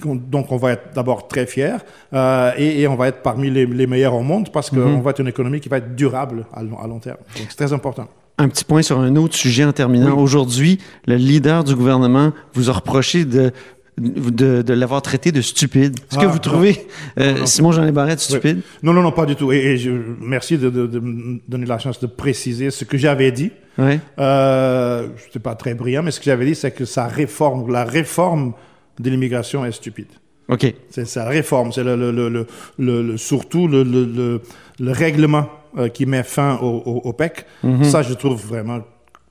dont 0.04 0.46
on 0.50 0.58
va 0.58 0.72
être 0.74 0.94
d'abord 0.94 1.28
très 1.28 1.46
fiers 1.46 1.78
euh, 2.14 2.52
et, 2.58 2.82
et 2.82 2.88
on 2.88 2.96
va 2.96 3.08
être 3.08 3.22
parmi 3.22 3.50
les, 3.50 3.66
les 3.66 3.88
meilleurs 3.88 4.14
au 4.16 4.22
monde 4.24 4.50
parce 4.52 4.72
Mhm. 4.72 4.84
qu'on 4.84 5.00
va 5.02 5.12
être 5.12 5.20
une 5.22 5.28
économie 5.28 5.60
qui 5.60 5.70
va 5.70 5.78
être 5.78 5.96
durable 5.96 6.46
à 6.54 6.64
long, 6.64 6.80
à 6.80 6.88
long 6.88 7.00
terme. 7.00 7.18
Donc, 7.38 7.48
c'est 7.50 7.56
très 7.58 7.74
important. 7.74 8.08
Un 8.38 8.48
petit 8.50 8.64
point 8.64 8.82
sur 8.82 9.00
un 9.00 9.16
autre 9.18 9.36
sujet 9.36 9.66
en 9.66 9.74
terminant. 9.74 10.18
Aujourd'hui, 10.18 10.80
le 11.08 11.16
leader 11.16 11.64
du 11.66 11.76
gouvernement 11.76 12.32
vous 12.54 12.70
a 12.70 12.74
reproché 12.74 13.26
de, 13.26 13.52
de, 13.98 14.62
de 14.62 14.74
l'avoir 14.74 15.02
traité 15.02 15.34
de 15.34 15.42
stupide. 15.42 15.98
Est-ce 16.10 16.18
que 16.20 16.24
Ah, 16.26 16.28
vous 16.28 16.40
trouvez 16.40 16.88
euh, 17.20 17.34
Non, 17.34 17.40
non. 17.40 17.46
Simon 17.46 17.72
Jean 17.74 17.92
Barrette 17.92 18.22
stupide? 18.22 18.62
Non, 18.82 18.94
non, 18.94 19.02
non, 19.02 19.12
pas 19.12 19.26
du 19.26 19.36
tout. 19.36 19.52
Et, 19.52 19.58
et 19.58 19.78
je, 19.78 19.92
merci 20.22 20.58
de, 20.58 20.70
de- 20.70 20.88
de 20.88 21.00
me 21.00 21.40
donner 21.50 21.66
la 21.66 21.80
chance 21.80 22.00
de 22.00 22.08
préciser 22.08 22.72
ce 22.72 22.86
que 22.86 22.98
j'avais 22.98 23.32
dit. 23.34 23.52
Oui. 23.80 24.00
Euh, 24.20 25.08
je 25.18 25.26
n'étais 25.26 25.40
pas 25.40 25.56
très 25.56 25.74
brillant, 25.74 26.04
mais 26.04 26.12
ce 26.12 26.20
que 26.20 26.26
j'avais 26.26 26.46
dit, 26.46 26.56
c'est 26.56 26.72
que 26.72 26.86
sa 26.86 27.08
réforme, 27.08 27.72
la 27.72 27.84
réforme 27.86 28.54
de 29.00 29.10
l'immigration 29.10 29.66
est 29.66 29.72
stupide. 29.72 30.08
OK. 30.50 30.74
C'est 30.90 31.06
sa 31.06 31.26
réforme, 31.26 31.72
c'est 31.72 31.84
le, 31.84 33.16
surtout 33.18 33.68
le, 33.68 33.84
le, 33.84 34.06
le, 34.06 34.42
le 34.80 34.92
règlement 34.92 35.48
euh, 35.78 35.88
qui 35.90 36.06
met 36.06 36.24
fin 36.24 36.58
au, 36.62 36.82
au, 36.86 37.02
au 37.06 37.14
PEC. 37.14 37.46
Ça, 37.84 38.02
je 38.02 38.14
trouve 38.14 38.42
vraiment 38.46 38.80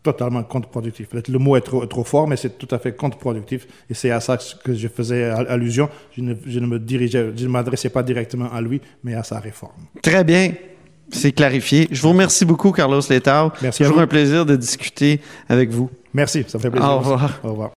totalement 0.04 0.44
contre-productif. 0.44 1.08
Peut-être 1.08 1.28
le 1.28 1.38
mot 1.40 1.56
est 1.56 1.60
trop, 1.60 1.84
trop 1.86 2.04
fort, 2.04 2.28
mais 2.28 2.36
c'est 2.36 2.56
tout 2.56 2.72
à 2.74 2.78
fait 2.78 2.92
contre-productif. 2.92 3.66
Et 3.90 3.94
c'est 3.94 4.12
à 4.12 4.20
ça 4.20 4.38
que 4.64 4.72
je 4.72 4.88
faisais 4.88 5.24
al- 5.24 5.48
allusion. 5.48 5.88
Je 6.16 6.22
ne, 6.22 6.34
je 6.46 6.60
ne 6.60 6.66
me 6.66 6.78
dirigeais, 6.78 7.32
je 7.36 7.44
ne 7.44 7.50
m'adressais 7.50 7.90
pas 7.90 8.04
directement 8.04 8.50
à 8.52 8.60
lui, 8.60 8.80
mais 9.02 9.14
à 9.14 9.24
sa 9.24 9.40
réforme. 9.40 9.72
Très 10.00 10.22
bien. 10.22 10.52
C'est 11.10 11.32
clarifié. 11.32 11.88
Je 11.90 12.00
vous 12.02 12.10
remercie 12.10 12.44
beaucoup, 12.44 12.72
Carlos 12.72 13.00
Letao. 13.08 13.50
Merci 13.62 13.82
à 13.82 13.86
Toujours 13.86 14.00
un 14.00 14.06
plaisir 14.06 14.46
de 14.46 14.56
discuter 14.56 15.20
avec 15.48 15.70
vous. 15.70 15.90
Merci, 16.14 16.44
ça 16.46 16.58
fait 16.58 16.70
plaisir. 16.70 16.88
Au 16.88 16.98
revoir. 16.98 17.40
Au 17.42 17.50
revoir. 17.50 17.70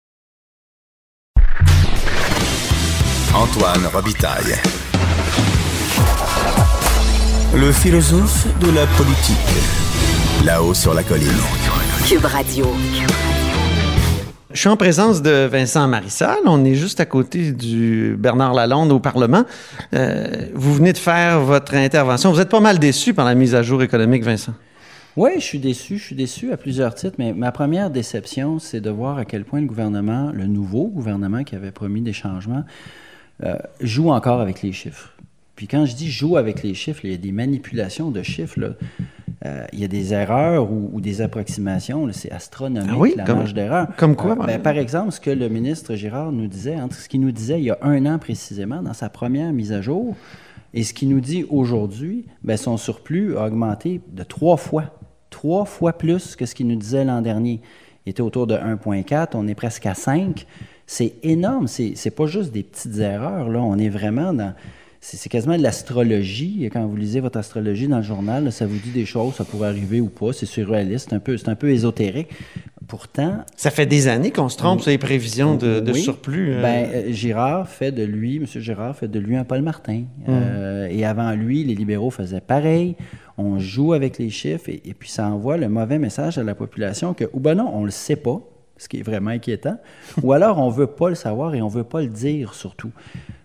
Antoine 3.34 3.86
Robitaille. 3.94 4.56
Le 7.56 7.72
philosophe 7.72 8.48
de 8.60 8.72
la 8.72 8.86
politique. 8.88 9.38
Là-haut 10.46 10.74
sur 10.74 10.94
la 10.94 11.04
colline. 11.04 11.30
Cube 12.08 12.26
Radio. 12.26 12.65
Je 14.51 14.62
suis 14.62 14.69
en 14.69 14.77
présence 14.77 15.21
de 15.21 15.45
Vincent 15.45 15.88
Marissal. 15.88 16.39
On 16.45 16.65
est 16.65 16.73
juste 16.73 16.99
à 16.99 17.05
côté 17.05 17.51
du 17.51 18.15
Bernard 18.17 18.55
Lalonde 18.55 18.91
au 18.91 18.99
Parlement. 18.99 19.43
Euh, 19.93 20.25
vous 20.55 20.73
venez 20.73 20.91
de 20.91 20.97
faire 20.97 21.39
votre 21.39 21.75
intervention. 21.75 22.31
Vous 22.31 22.39
êtes 22.39 22.49
pas 22.49 22.59
mal 22.59 22.79
déçu 22.79 23.13
par 23.13 23.25
la 23.25 23.35
mise 23.35 23.53
à 23.53 23.62
jour 23.62 23.83
économique, 23.83 24.23
Vincent. 24.23 24.55
Oui, 25.15 25.33
je 25.35 25.43
suis 25.43 25.59
déçu. 25.59 25.99
Je 25.99 26.03
suis 26.03 26.15
déçu 26.15 26.51
à 26.51 26.57
plusieurs 26.57 26.95
titres, 26.95 27.17
mais 27.19 27.31
ma 27.31 27.51
première 27.51 27.91
déception, 27.91 28.57
c'est 28.57 28.81
de 28.81 28.89
voir 28.89 29.19
à 29.19 29.25
quel 29.25 29.45
point 29.45 29.62
le 29.62 29.67
gouvernement, 29.67 30.31
le 30.33 30.47
nouveau 30.47 30.88
gouvernement 30.88 31.43
qui 31.43 31.55
avait 31.55 31.71
promis 31.71 32.01
des 32.01 32.13
changements, 32.13 32.63
euh, 33.43 33.53
joue 33.81 34.09
encore 34.09 34.41
avec 34.41 34.63
les 34.63 34.71
chiffres. 34.71 35.13
Puis 35.57 35.67
quand 35.67 35.85
je 35.85 35.93
dis 35.93 36.09
joue 36.09 36.38
avec 36.38 36.63
les 36.63 36.73
chiffres, 36.73 37.01
il 37.03 37.12
y 37.12 37.13
a 37.13 37.17
des 37.17 37.31
manipulations 37.31 38.09
de 38.09 38.23
chiffres. 38.23 38.75
Euh, 39.45 39.65
il 39.71 39.80
y 39.80 39.86
a 39.86 39.88
des 39.88 40.13
erreurs 40.13 40.69
ou, 40.69 40.89
ou 40.93 40.99
des 41.02 41.21
approximations. 41.21 42.06
C'est 42.12 42.32
astronomique, 42.32 42.89
Ah 42.93 42.97
oui? 42.97 43.13
la 43.15 43.23
Comme- 43.23 43.38
marge 43.38 43.54
d'erreur. 43.54 43.88
comme 43.95 44.15
quoi, 44.17 44.32
Euh, 44.32 44.36
par 44.36 44.45
ben, 44.47 44.49
exemple? 44.52 44.63
par 44.63 44.78
exemple, 44.78 45.12
ce 45.12 45.19
que 45.21 45.30
le 45.30 45.47
ministre 45.47 45.95
Girard 45.95 46.32
nous 46.34 46.47
disait, 46.47 46.75
entre 46.80 46.95
ce 46.97 47.08
qu'il 47.08 47.21
nous 47.21 47.32
disait 47.32 47.60
il 47.60 47.63
y 47.65 47.71
a 47.71 47.78
un 47.82 48.06
an 48.06 48.19
précisément, 48.19 48.82
dans 48.82 48.93
sa 48.93 49.08
première 49.10 49.54
mise 49.54 49.71
à 49.71 49.82
jour, 49.82 50.15
et 50.73 50.84
ce 50.84 50.93
qu'il 50.93 51.08
nous 51.10 51.21
dit 51.21 51.45
aujourd'hui, 51.49 52.25
ben, 52.43 52.58
son 52.58 52.75
surplus 52.78 53.38
a 53.38 53.45
augmenté 53.45 54.02
de 54.12 54.23
trois 54.23 54.58
fois. 54.58 54.86
Trois 55.30 55.63
fois 55.65 55.93
plus 55.93 56.36
que 56.36 56.45
ce 56.45 56.54
qu'il 56.54 56.67
nous 56.67 56.75
disait 56.75 57.06
l'an 57.06 57.21
dernier. 57.21 57.62
Il 58.06 58.10
était 58.10 58.21
autour 58.21 58.45
de 58.45 58.56
1,4, 58.56 59.36
on 59.36 59.47
est 59.47 59.56
presque 59.56 59.86
à 59.86 59.93
5. 59.93 60.45
C'est 60.86 61.13
énorme. 61.23 61.67
C'est 61.67 62.10
pas 62.15 62.25
juste 62.25 62.52
des 62.52 62.63
petites 62.63 62.97
erreurs. 62.97 63.47
Là. 63.47 63.60
On 63.62 63.78
est 63.78 63.89
vraiment 63.89 64.34
dans. 64.34 64.54
C'est 65.01 65.29
quasiment 65.29 65.57
de 65.57 65.63
l'astrologie. 65.63 66.65
Et 66.65 66.69
Quand 66.69 66.85
vous 66.85 66.95
lisez 66.97 67.19
votre 67.21 67.38
astrologie 67.39 67.88
dans 67.88 67.97
le 67.97 68.03
journal, 68.03 68.43
là, 68.43 68.51
ça 68.51 68.65
vous 68.67 68.77
dit 68.77 68.91
des 68.91 69.05
choses, 69.05 69.35
ça 69.35 69.45
pourrait 69.45 69.69
arriver 69.69 70.01
ou 70.01 70.07
pas. 70.09 70.33
C'est 70.33 70.45
surréaliste, 70.45 71.07
c'est 71.09 71.15
un 71.15 71.19
peu, 71.19 71.38
c'est 71.38 71.47
un 71.49 71.55
peu 71.55 71.69
ésotérique. 71.71 72.27
Pourtant, 72.88 73.45
Ça 73.55 73.69
fait 73.69 73.85
des 73.85 74.07
années 74.07 74.31
qu'on 74.31 74.49
se 74.49 74.57
trompe 74.57 74.81
sur 74.81 74.89
les 74.89 74.97
prévisions 74.97 75.55
de, 75.55 75.79
de 75.79 75.91
Oui. 75.91 76.01
surplus. 76.01 76.53
euh. 76.55 76.62
Ben, 76.62 76.89
euh, 76.91 77.12
Girard 77.12 77.69
fait 77.69 77.91
de 77.91 78.03
lui, 78.03 78.38
M. 78.38 78.45
Girard 78.62 78.95
fait 78.95 79.07
de 79.07 79.19
lui 79.19 79.35
un 79.38 79.43
Paul 79.43 79.62
Martin. 79.62 80.01
Hmm. 80.25 80.29
Euh, 80.29 80.88
et 80.89 81.05
avant 81.05 81.31
lui, 81.33 81.63
les 81.63 81.75
libéraux 81.75 82.09
faisaient 82.09 82.41
pareil. 82.41 82.95
On 83.38 83.59
joue 83.59 83.93
avec 83.93 84.17
les 84.17 84.29
chiffres 84.31 84.69
et, 84.69 84.81
et 84.85 84.93
puis 84.93 85.09
ça 85.09 85.27
envoie 85.29 85.55
le 85.57 85.69
mauvais 85.69 85.99
message 85.99 86.38
à 86.39 86.43
la 86.43 86.55
population 86.55 87.13
que, 87.13 87.25
ou 87.31 87.39
ben 87.39 87.55
non, 87.55 87.71
on 87.73 87.85
le 87.85 87.91
sait 87.91 88.15
pas, 88.17 88.41
ce 88.80 88.89
qui 88.89 88.98
est 88.98 89.04
vraiment 89.04 89.30
inquiétant, 89.30 89.78
ou 90.24 90.34
alors 90.34 90.58
on 90.58 90.70
veut 90.70 90.88
pas 90.88 91.10
le 91.10 91.15
savoir 91.15 91.54
et 91.54 91.62
on 91.62 91.68
veut 91.68 91.84
pas 91.84 92.02
le 92.02 92.08
dire 92.08 92.56
surtout. 92.56 92.92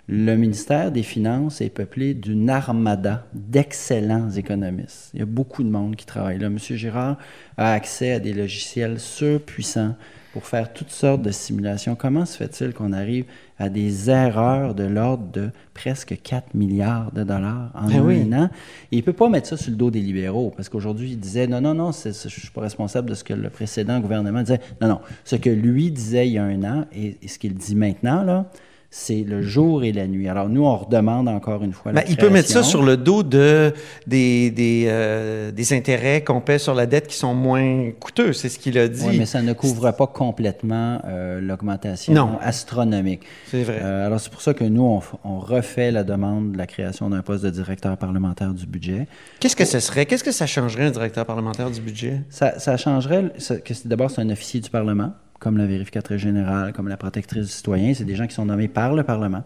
Le 0.07 0.37
ministère 0.37 0.93
des 0.93 1.03
Finances 1.03 1.61
est 1.61 1.71
peuplé 1.71 2.13
d'une 2.15 2.51
armada 2.51 3.27
d'excellents 3.33 4.31
économistes. 4.31 5.11
Il 5.15 5.21
y 5.21 5.23
a 5.23 5.27
beaucoup 5.27 5.63
de 5.63 5.71
monde 5.71 5.97
qui 5.97 6.05
travaille 6.05 6.39
là. 6.39 6.47
M. 6.49 6.59
Girard 6.59 7.17
a 7.57 7.73
accès 7.73 8.13
à 8.13 8.19
des 8.19 8.35
logiciels 8.35 9.01
surpuissants 9.01 9.97
pour 10.35 10.49
faire 10.49 10.73
toutes 10.73 10.91
sortes 10.91 11.23
de 11.23 11.31
simulations. 11.31 11.95
Comment 11.95 12.27
se 12.27 12.37
fait-il 12.37 12.75
qu'on 12.75 12.93
arrive 12.93 13.25
à 13.57 13.69
des 13.69 14.11
erreurs 14.11 14.75
de 14.75 14.83
l'ordre 14.83 15.31
de 15.31 15.51
presque 15.75 16.21
4 16.21 16.55
milliards 16.55 17.13
de 17.13 17.23
dollars 17.23 17.71
en 17.73 17.87
Ben 17.87 17.99
un 17.99 18.05
oui. 18.05 18.35
an? 18.35 18.51
Et 18.91 18.97
il 18.97 18.99
ne 18.99 19.05
peut 19.05 19.13
pas 19.13 19.29
mettre 19.29 19.47
ça 19.47 19.57
sur 19.57 19.71
le 19.71 19.77
dos 19.77 19.93
des 19.93 20.01
libéraux, 20.01 20.53
parce 20.57 20.69
qu'aujourd'hui, 20.69 21.13
il 21.13 21.21
disait, 21.21 21.47
non, 21.47 21.61
non, 21.61 21.75
non, 21.75 21.93
je 21.93 22.09
ne 22.09 22.13
suis 22.13 22.51
pas 22.53 22.63
responsable 22.63 23.11
de 23.11 23.15
ce 23.15 23.23
que 23.23 23.33
le 23.33 23.49
précédent 23.49 24.01
gouvernement 24.01 24.41
disait. 24.41 24.59
Non, 24.81 24.89
non, 24.89 25.01
ce 25.23 25.37
que 25.37 25.51
lui 25.51 25.93
disait 25.93 26.27
il 26.27 26.33
y 26.33 26.39
a 26.39 26.43
un 26.43 26.65
an 26.65 26.85
et, 26.93 27.17
et 27.23 27.29
ce 27.29 27.39
qu'il 27.39 27.55
dit 27.55 27.77
maintenant, 27.77 28.25
là, 28.25 28.51
c'est 28.97 29.25
le 29.25 29.43
jour 29.43 29.83
et 29.83 29.91
la 29.91 30.07
nuit. 30.07 30.29
Alors 30.29 30.49
nous, 30.49 30.65
on 30.65 30.77
redemande 30.77 31.29
encore 31.29 31.65
une 31.65 31.73
fois 31.73 31.91
la 31.91 32.03
Ben, 32.03 32.07
il 32.09 32.17
peut 32.17 32.31
mettre 32.31 32.49
ça 32.49 32.63
sur 32.63 32.81
le 32.81 32.97
dos 32.97 33.25
de, 33.25 33.75
des, 34.07 34.53
des, 34.53 34.85
euh, 34.87 35.51
des 35.51 35.73
intérêts 35.73 36.23
qu'on 36.23 36.41
paie 36.41 36.61
sur 36.61 36.75
la 36.77 36.87
dette 36.87 37.09
qui 37.09 37.17
sont 37.17 37.35
moins 37.35 37.91
coûteux, 37.99 38.33
c'est 38.33 38.49
ce 38.49 38.57
qu'il 38.57 38.79
a 38.79 38.87
dit. 38.87 39.05
Oui, 39.05 39.19
mais 39.19 39.27
ça 39.27 39.43
ne 39.43 39.53
couvre 39.53 39.91
pas 39.91 40.07
complètement 40.07 41.01
euh, 41.07 41.41
l'augmentation 41.41 42.13
Non. 42.15 42.39
astronomique. 42.41 43.23
C'est 43.51 43.65
vrai. 43.65 43.81
Euh, 43.83 44.07
alors, 44.07 44.21
c'est 44.21 44.31
pour 44.31 44.43
ça 44.43 44.55
que 44.55 44.63
nous, 44.63 45.01
on, 45.25 45.39
refait 45.41 45.91
la 45.91 46.05
demande 46.05 46.53
de 46.53 46.59
la 46.59 46.69
création 46.69 47.11
d'un 47.11 47.23
poste 47.23 47.43
de 47.43 47.51
directeur 47.51 47.97
parlementaire 47.97 48.55
du 48.55 48.65
budget. 48.65 49.09
Qu'est-ce 49.41 49.57
que 49.57 49.65
ce 49.65 49.81
serait? 49.81 50.07
Qu'est-ce 50.07 50.23
que 50.23 50.31
ça 50.33 50.47
changerait 50.47 50.85
un 50.85 50.91
directeur 50.93 51.27
parlementaire 51.27 51.69
du 51.69 51.81
budget? 51.81 52.21
Ça, 52.31 52.61
ça 52.61 52.77
changerait, 52.77 53.33
ça- 53.39 53.57
que 53.57 53.75
d'abord, 53.87 54.13
c'est 54.13 54.21
un 54.21 54.31
officier 54.31 54.61
du 54.61 54.71
Parlement, 54.71 55.13
comme 55.39 55.59
la 55.59 55.67
vérificatrice 55.67 56.21
générale, 56.21 56.73
comme 56.73 56.89
la 56.89 56.97
protectrice 56.97 57.47
du 57.47 57.53
citoyen. 57.53 57.95
C'est 57.95 58.05
des 58.05 58.17
gens 58.17 58.27
qui 58.27 58.35
sont 58.35 58.47
nommés 58.47 58.69
par 58.69 58.95
le 58.95 59.03
Parlement, 59.03 59.43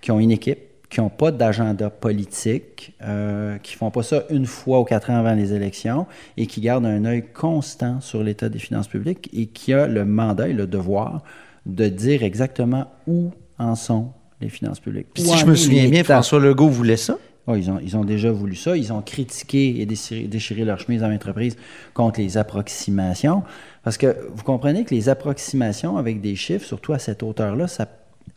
qui 0.00 0.10
ont 0.10 0.20
une 0.20 0.30
équipe, 0.30 0.58
qui 0.90 1.00
n'ont 1.00 1.10
pas 1.10 1.30
d'agenda 1.30 1.90
politique, 1.90 2.94
euh, 3.02 3.58
qui 3.58 3.74
font 3.74 3.90
pas 3.90 4.02
ça 4.02 4.24
une 4.30 4.46
fois 4.46 4.80
ou 4.80 4.84
quatre 4.84 5.10
ans 5.10 5.16
avant 5.16 5.34
les 5.34 5.52
élections 5.52 6.06
et 6.36 6.46
qui 6.46 6.60
gardent 6.60 6.86
un 6.86 7.04
œil 7.04 7.24
constant 7.34 8.00
sur 8.00 8.22
l'état 8.22 8.48
des 8.48 8.58
finances 8.58 8.88
publiques 8.88 9.28
et 9.32 9.46
qui 9.46 9.74
a 9.74 9.86
le 9.86 10.04
mandat 10.04 10.48
et 10.48 10.54
le 10.54 10.66
devoir 10.66 11.22
de 11.66 11.88
dire 11.88 12.22
exactement 12.22 12.86
où 13.06 13.30
en 13.58 13.74
sont 13.74 14.12
les 14.40 14.48
finances 14.48 14.80
publiques. 14.80 15.08
Puis 15.12 15.24
si 15.24 15.36
je 15.36 15.46
me 15.46 15.54
souviens 15.54 15.88
bien. 15.88 16.04
François 16.04 16.40
Legault 16.40 16.68
voulait 16.68 16.96
ça? 16.96 17.18
Oh, 17.46 17.54
ils, 17.54 17.70
ont, 17.70 17.80
ils 17.82 17.96
ont 17.96 18.04
déjà 18.04 18.30
voulu 18.30 18.54
ça. 18.54 18.76
Ils 18.76 18.92
ont 18.92 19.00
critiqué 19.00 19.80
et 19.80 19.86
déchiré, 19.86 20.24
déchiré 20.24 20.64
leur 20.64 20.78
chemise 20.78 21.02
en 21.02 21.10
entreprise 21.10 21.56
contre 21.94 22.20
les 22.20 22.36
approximations. 22.36 23.42
Parce 23.88 23.96
que 23.96 24.18
vous 24.34 24.42
comprenez 24.42 24.84
que 24.84 24.94
les 24.94 25.08
approximations 25.08 25.96
avec 25.96 26.20
des 26.20 26.36
chiffres, 26.36 26.66
surtout 26.66 26.92
à 26.92 26.98
cette 26.98 27.22
hauteur-là, 27.22 27.68
ça 27.68 27.88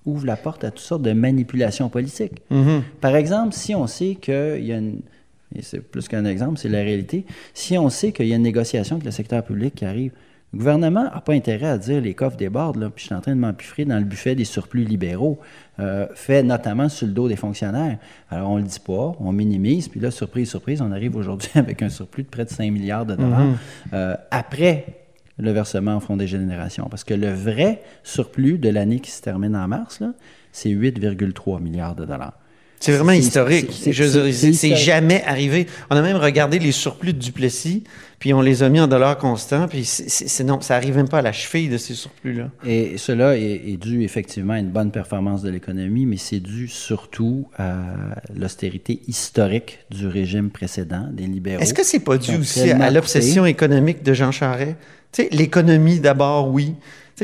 ouvre 0.05 0.25
la 0.25 0.37
porte 0.37 0.63
à 0.63 0.71
toutes 0.71 0.79
sortes 0.79 1.01
de 1.01 1.11
manipulations 1.11 1.89
politiques. 1.89 2.41
Par 3.01 3.17
exemple, 3.17 3.53
si 3.53 3.75
on 3.75 3.85
sait 3.85 4.15
qu'il 4.15 4.63
y 4.63 4.71
a 4.71 4.77
une... 4.77 5.01
Et 5.53 5.61
c'est 5.61 5.81
plus 5.81 6.07
qu'un 6.07 6.23
exemple, 6.23 6.57
c'est 6.57 6.69
la 6.69 6.77
réalité. 6.77 7.25
Si 7.53 7.77
on 7.77 7.89
sait 7.89 8.13
qu'il 8.13 8.27
y 8.27 8.31
a 8.31 8.37
une 8.37 8.43
négociation 8.43 8.95
avec 8.95 9.03
le 9.03 9.11
secteur 9.11 9.43
public 9.43 9.75
qui 9.75 9.83
arrive, 9.83 10.13
le 10.53 10.59
gouvernement 10.59 11.03
n'a 11.03 11.19
pas 11.19 11.33
intérêt 11.33 11.67
à 11.67 11.77
dire 11.77 11.99
les 11.99 12.13
coffres 12.13 12.37
débordent, 12.37 12.77
là, 12.77 12.89
puis 12.89 13.01
je 13.01 13.07
suis 13.07 13.15
en 13.15 13.19
train 13.19 13.35
de 13.35 13.39
m'empiffrer 13.41 13.83
dans 13.83 13.99
le 13.99 14.05
buffet 14.05 14.35
des 14.35 14.45
surplus 14.45 14.85
libéraux, 14.85 15.37
euh, 15.81 16.07
fait 16.15 16.43
notamment 16.43 16.87
sur 16.87 17.07
le 17.07 17.13
dos 17.13 17.27
des 17.27 17.35
fonctionnaires. 17.35 17.97
Alors, 18.29 18.51
on 18.51 18.55
ne 18.55 18.61
le 18.61 18.67
dit 18.69 18.79
pas, 18.79 19.17
on 19.19 19.33
minimise, 19.33 19.89
puis 19.89 19.99
là, 19.99 20.11
surprise, 20.11 20.49
surprise, 20.49 20.81
on 20.81 20.93
arrive 20.93 21.17
aujourd'hui 21.17 21.49
avec 21.55 21.81
un 21.81 21.89
surplus 21.89 22.23
de 22.23 22.29
près 22.29 22.45
de 22.45 22.49
5 22.49 22.71
milliards 22.71 23.05
de 23.05 23.15
dollars 23.15 23.47
euh, 23.91 24.15
après 24.31 25.00
le 25.37 25.51
versement 25.51 25.95
en 25.95 25.99
fonds 25.99 26.17
des 26.17 26.27
générations. 26.27 26.87
Parce 26.89 27.03
que 27.03 27.13
le 27.13 27.33
vrai 27.33 27.81
surplus 28.03 28.57
de 28.57 28.69
l'année 28.69 28.99
qui 28.99 29.11
se 29.11 29.21
termine 29.21 29.55
en 29.55 29.67
mars, 29.67 30.03
c'est 30.51 30.69
8,3 30.69 31.61
milliards 31.61 31.95
de 31.95 32.05
dollars. 32.05 32.40
C'est 32.81 32.91
vraiment 32.91 33.11
historique. 33.13 33.71
c'est- 34.31 34.75
jamais 34.75 35.23
arrivé. 35.23 35.67
On 35.89 35.95
a 35.95 36.01
même 36.01 36.17
regardé 36.17 36.57
les 36.59 36.71
surplus 36.71 37.13
de 37.13 37.19
Duplessis, 37.19 37.83
puis 38.19 38.33
on 38.33 38.41
les 38.41 38.63
a 38.63 38.69
mis 38.69 38.79
en 38.79 38.87
dollars 38.87 39.17
constants, 39.17 39.67
puis 39.67 39.85
c'est- 39.85 40.43
non, 40.43 40.59
ça 40.61 40.75
arrive 40.75 40.95
même 40.95 41.07
pas 41.07 41.19
à 41.19 41.21
la 41.21 41.31
cheville 41.31 41.69
de 41.69 41.77
ces 41.77 41.93
surplus-là. 41.93 42.49
Et 42.65 42.97
cela 42.97 43.37
est, 43.37 43.61
est 43.67 43.77
dû 43.77 44.03
effectivement 44.03 44.53
à 44.53 44.59
une 44.59 44.69
bonne 44.71 44.89
performance 44.91 45.43
de 45.43 45.49
l'économie, 45.51 46.05
mais 46.07 46.17
c'est 46.17 46.39
dû 46.39 46.67
surtout 46.67 47.47
à 47.57 47.75
l'austérité 48.35 48.99
historique 49.07 49.79
du 49.91 50.07
régime 50.07 50.49
précédent 50.49 51.07
des 51.11 51.27
libéraux. 51.27 51.61
Est-ce 51.61 51.73
que 51.73 51.83
c'est 51.85 51.99
pas 51.99 52.17
dû 52.17 52.35
aussi 52.37 52.71
à 52.71 52.89
l'obsession 52.91 53.45
économique 53.45 54.03
de 54.03 54.13
Jean 54.13 54.31
Charest? 54.31 54.75
Tu 55.11 55.23
sais, 55.23 55.29
l'économie 55.31 55.99
d'abord, 55.99 56.49
oui. 56.49 56.73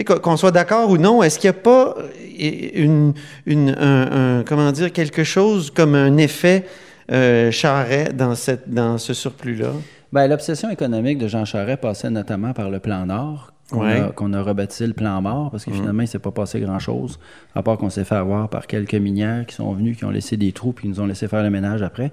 Qu'on- 0.04 0.38
soit 0.38 0.52
d'accord 0.52 0.90
ou 0.90 0.98
non, 0.98 1.24
est-ce 1.24 1.40
qu'il 1.40 1.50
n'y 1.50 1.58
a 1.58 1.62
pas 1.62 1.96
euh, 1.98 2.72
une, 2.74 3.14
une- 3.46 3.76
un, 3.78 4.40
un- 4.40 4.44
comment 4.44 4.72
dire, 4.72 4.92
quelque 4.92 5.24
chose 5.24 5.72
comme 5.72 5.96
un 5.96 6.18
effet 6.18 6.66
euh, 7.12 7.52
Charest 7.52 8.14
dans, 8.16 8.36
cette, 8.36 8.70
dans 8.72 8.98
ce 8.98 9.14
surplus-là? 9.14 9.70
Ben, 10.14 10.28
L'obsession 10.28 10.70
économique 10.70 11.18
de 11.18 11.28
Jean 11.28 11.46
Charest 11.46 11.82
passait 11.82 12.10
notamment 12.10 12.54
par 12.54 12.70
le 12.70 12.80
plan 12.80 13.06
Nord, 13.06 13.52
qu'on 13.70 13.82
Ouais. 13.82 14.00
a, 14.00 14.42
rebaptisé 14.42 14.88
le 14.88 14.94
plan 14.94 15.22
mort, 15.22 15.52
parce 15.52 15.66
que 15.66 15.72
finalement, 15.72 16.02
il 16.02 16.06
ne 16.06 16.10
s'est 16.10 16.20
pas 16.20 16.32
passé 16.32 16.60
grand-chose, 16.62 17.20
à 17.56 17.62
part 17.64 17.78
qu'on 17.78 17.90
s'est 17.90 18.06
fait 18.06 18.16
avoir 18.16 18.48
par 18.50 18.68
quelques 18.68 18.96
minières 18.96 19.46
qui 19.46 19.56
sont 19.56 19.72
venus, 19.74 19.98
qui 19.98 20.06
ont 20.06 20.10
laissé 20.10 20.38
des 20.38 20.52
trous, 20.54 20.72
puis 20.72 20.84
qui 20.84 20.90
nous 20.90 21.02
ont 21.02 21.06
laissé 21.06 21.28
faire 21.28 21.44
le 21.44 21.50
ménage 21.50 21.82
après, 21.82 22.12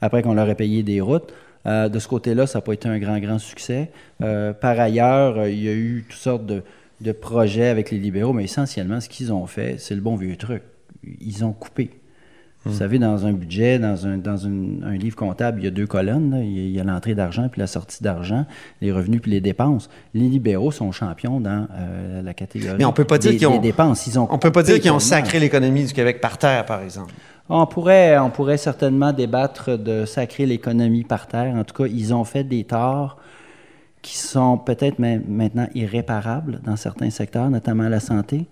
après 0.00 0.22
qu'on 0.22 0.34
leur 0.34 0.48
ait 0.48 0.54
payé 0.56 0.82
des 0.82 1.00
routes. 1.00 1.32
Euh, 1.66 1.88
de 1.88 1.98
ce 2.00 2.06
côté-là, 2.08 2.46
ça 2.46 2.58
n'a 2.58 2.62
pas 2.62 2.72
été 2.72 2.88
un 2.88 2.98
grand, 2.98 3.18
grand 3.18 3.38
succès. 3.38 3.90
Euh, 4.22 4.52
par 4.52 4.78
ailleurs, 4.78 5.46
il 5.48 5.62
y 5.64 5.68
a 5.68 5.72
eu 5.72 6.04
toutes 6.08 6.18
sortes 6.18 6.46
de, 6.46 6.62
de 7.00 7.12
projets 7.12 7.66
avec 7.68 7.90
les 7.90 7.98
libéraux, 7.98 8.32
mais 8.32 8.44
essentiellement, 8.44 9.00
ce 9.00 9.08
qu'ils 9.08 9.32
ont 9.32 9.46
fait, 9.46 9.76
c'est 9.78 9.94
le 9.94 10.00
bon 10.00 10.16
vieux 10.16 10.36
truc. 10.36 10.62
Ils 11.20 11.44
ont 11.44 11.52
coupé. 11.52 11.90
Vous 12.64 12.74
savez, 12.74 12.98
dans 12.98 13.26
un 13.26 13.32
budget, 13.32 13.78
dans 13.78 14.08
un, 14.08 14.16
dans 14.18 14.36
une- 14.38 14.82
un 14.84 14.96
livre 14.96 15.14
comptable, 15.14 15.60
il 15.60 15.64
y 15.64 15.68
a 15.68 15.70
deux 15.70 15.86
colonnes. 15.86 16.32
là. 16.32 16.42
Il 16.42 16.68
y 16.70 16.80
a- 16.80 16.82
l'entrée 16.82 17.14
d'argent 17.14 17.48
puis 17.48 17.60
la 17.60 17.68
sortie 17.68 18.02
d'argent, 18.02 18.44
les 18.80 18.90
revenus 18.90 19.20
puis 19.22 19.30
les 19.30 19.40
dépenses. 19.40 19.88
Les 20.14 20.28
libéraux 20.28 20.72
sont 20.72 20.90
champions 20.90 21.38
dans 21.38 21.68
euh, 21.78 22.22
la 22.22 22.34
catégorie 22.34 22.74
Mais 22.76 22.84
on 22.84 22.92
peut 22.92 23.04
pas 23.04 23.18
dire 23.18 23.30
des, 23.30 23.36
qu'ils 23.36 23.46
ont- 23.46 23.60
dépenses. 23.60 24.08
Ils 24.08 24.18
ont 24.18 24.26
On 24.32 24.38
peut 24.40 24.50
pas 24.50 24.64
dire 24.64 24.80
qu'ils 24.80 24.90
ont 24.90 24.98
sacré 24.98 25.38
l'économie 25.38 25.84
du 25.84 25.92
Québec 25.92 26.20
par 26.20 26.38
terre, 26.38 26.66
par 26.66 26.80
exemple. 26.82 27.14
On 27.48 27.64
pourrait, 27.66 28.18
on 28.18 28.30
pourrait 28.30 28.56
certainement 28.56 29.12
débattre 29.12 29.78
de 29.78 30.04
sacrer 30.04 30.44
l'économie 30.46 31.04
par 31.04 31.28
terre. 31.28 31.54
En 31.54 31.62
tout 31.62 31.84
cas, 31.84 31.88
ils 31.88 32.12
ont 32.12 32.24
fait 32.24 32.42
des 32.42 32.64
torts 32.64 33.16
qui 34.06 34.16
sont 34.16 34.56
peut-être 34.56 35.00
ma- 35.00 35.18
maintenant 35.18 35.68
irréparables 35.74 36.60
dans 36.64 36.76
certains 36.76 37.10
secteurs, 37.10 37.50
notamment 37.50 37.88
la 37.88 37.98
santé. 37.98 38.46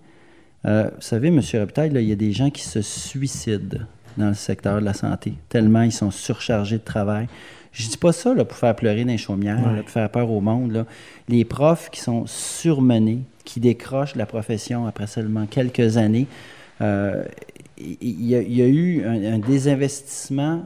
Euh, 0.67 0.91
vous 0.97 1.01
savez, 1.03 1.29
M. 1.29 1.41
Robitaille, 1.61 1.91
là, 1.91 2.01
il 2.01 2.09
y 2.09 2.13
a 2.13 2.17
des 2.17 2.33
gens 2.33 2.51
qui 2.51 2.63
se 2.63 2.83
suicident 2.83 3.79
dans 4.17 4.29
le 4.29 4.35
secteur 4.35 4.81
de 4.81 4.85
la 4.85 4.95
santé, 4.95 5.35
tellement 5.49 5.83
ils 5.83 5.93
sont 5.93 6.11
surchargés 6.11 6.79
de 6.79 6.83
travail. 6.85 7.29
Je 7.73 7.89
dis 7.89 7.97
pas 7.97 8.13
ça 8.13 8.35
là, 8.35 8.45
pour 8.45 8.57
faire 8.59 8.75
pleurer 8.75 9.05
les 9.05 9.19
chaumières, 9.19 9.61
là, 9.77 9.83
pour 9.83 9.91
faire 9.91 10.11
peur 10.11 10.29
au 10.31 10.41
monde. 10.41 10.73
là. 10.73 10.87
Les 11.29 11.45
profs 11.45 11.89
qui 11.91 12.01
sont 12.01 12.25
surmenés, 12.27 13.21
qui 13.45 13.61
décrochent 13.61 14.17
la 14.17 14.27
profession 14.27 14.87
après 14.87 15.07
seulement 15.07 15.47
quelques 15.47 15.97
années, 15.97 16.27
euh, 16.81 17.25
il 17.79 18.23
y, 18.27 18.35
a, 18.35 18.41
il 18.43 18.57
y 18.57 18.63
a 18.63 18.67
eu 18.69 19.05
un, 19.05 19.35
un 19.35 19.39
désinvestissement 19.39 20.63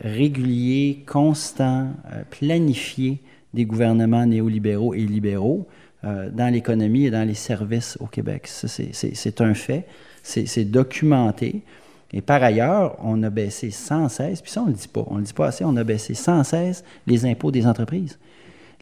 régulier, 0.00 1.04
constant, 1.06 1.88
euh, 2.12 2.22
planifié 2.30 3.18
des 3.56 3.64
gouvernements 3.64 4.24
néolibéraux 4.26 4.94
et 4.94 5.00
libéraux 5.00 5.66
euh, 6.04 6.28
dans 6.30 6.52
l'économie 6.52 7.06
et 7.06 7.10
dans 7.10 7.26
les 7.26 7.34
services 7.34 7.96
au 8.00 8.06
Québec. 8.06 8.46
C'est- 8.46 9.40
un 9.40 9.54
fait, 9.54 9.86
c'est 10.22 10.64
documenté. 10.64 11.62
Et 12.12 12.20
par 12.20 12.42
ailleurs, 12.42 12.96
on 13.02 13.20
a 13.24 13.30
baissé 13.30 13.70
sans 13.72 14.08
cesse, 14.08 14.40
puis 14.40 14.52
ça, 14.52 14.62
on 14.62 14.66
ne 14.66 14.70
le 14.70 14.76
dit 14.76 14.88
pas, 14.88 15.04
on 15.08 15.14
ne 15.14 15.20
le 15.20 15.24
dit 15.24 15.32
pas 15.32 15.48
assez, 15.48 15.64
on 15.64 15.74
a 15.76 15.82
baissé 15.82 16.14
sans 16.14 16.44
cesse 16.44 16.84
les 17.08 17.24
impôts 17.24 17.50
des 17.50 17.66
entreprises. 17.66 18.18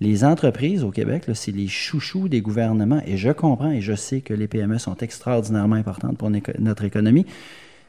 Les 0.01 0.25
entreprises 0.25 0.83
au 0.85 0.91
Québec, 0.91 1.25
c'est 1.35 1.53
les 1.53 1.69
chouchous 1.69 2.29
des 2.29 2.41
gouvernements. 2.43 3.01
Et 3.07 3.17
je 3.17 3.31
comprends 3.31 3.71
et 3.71 3.81
je 3.81 3.95
sais 3.95 4.21
que 4.21 4.35
les 4.35 4.49
PME 4.49 4.79
sont 4.79 4.97
extraordinairement 4.97 5.77
importantes 5.77 6.19
pour 6.19 6.31
notre 6.59 6.85
économie. 6.85 7.27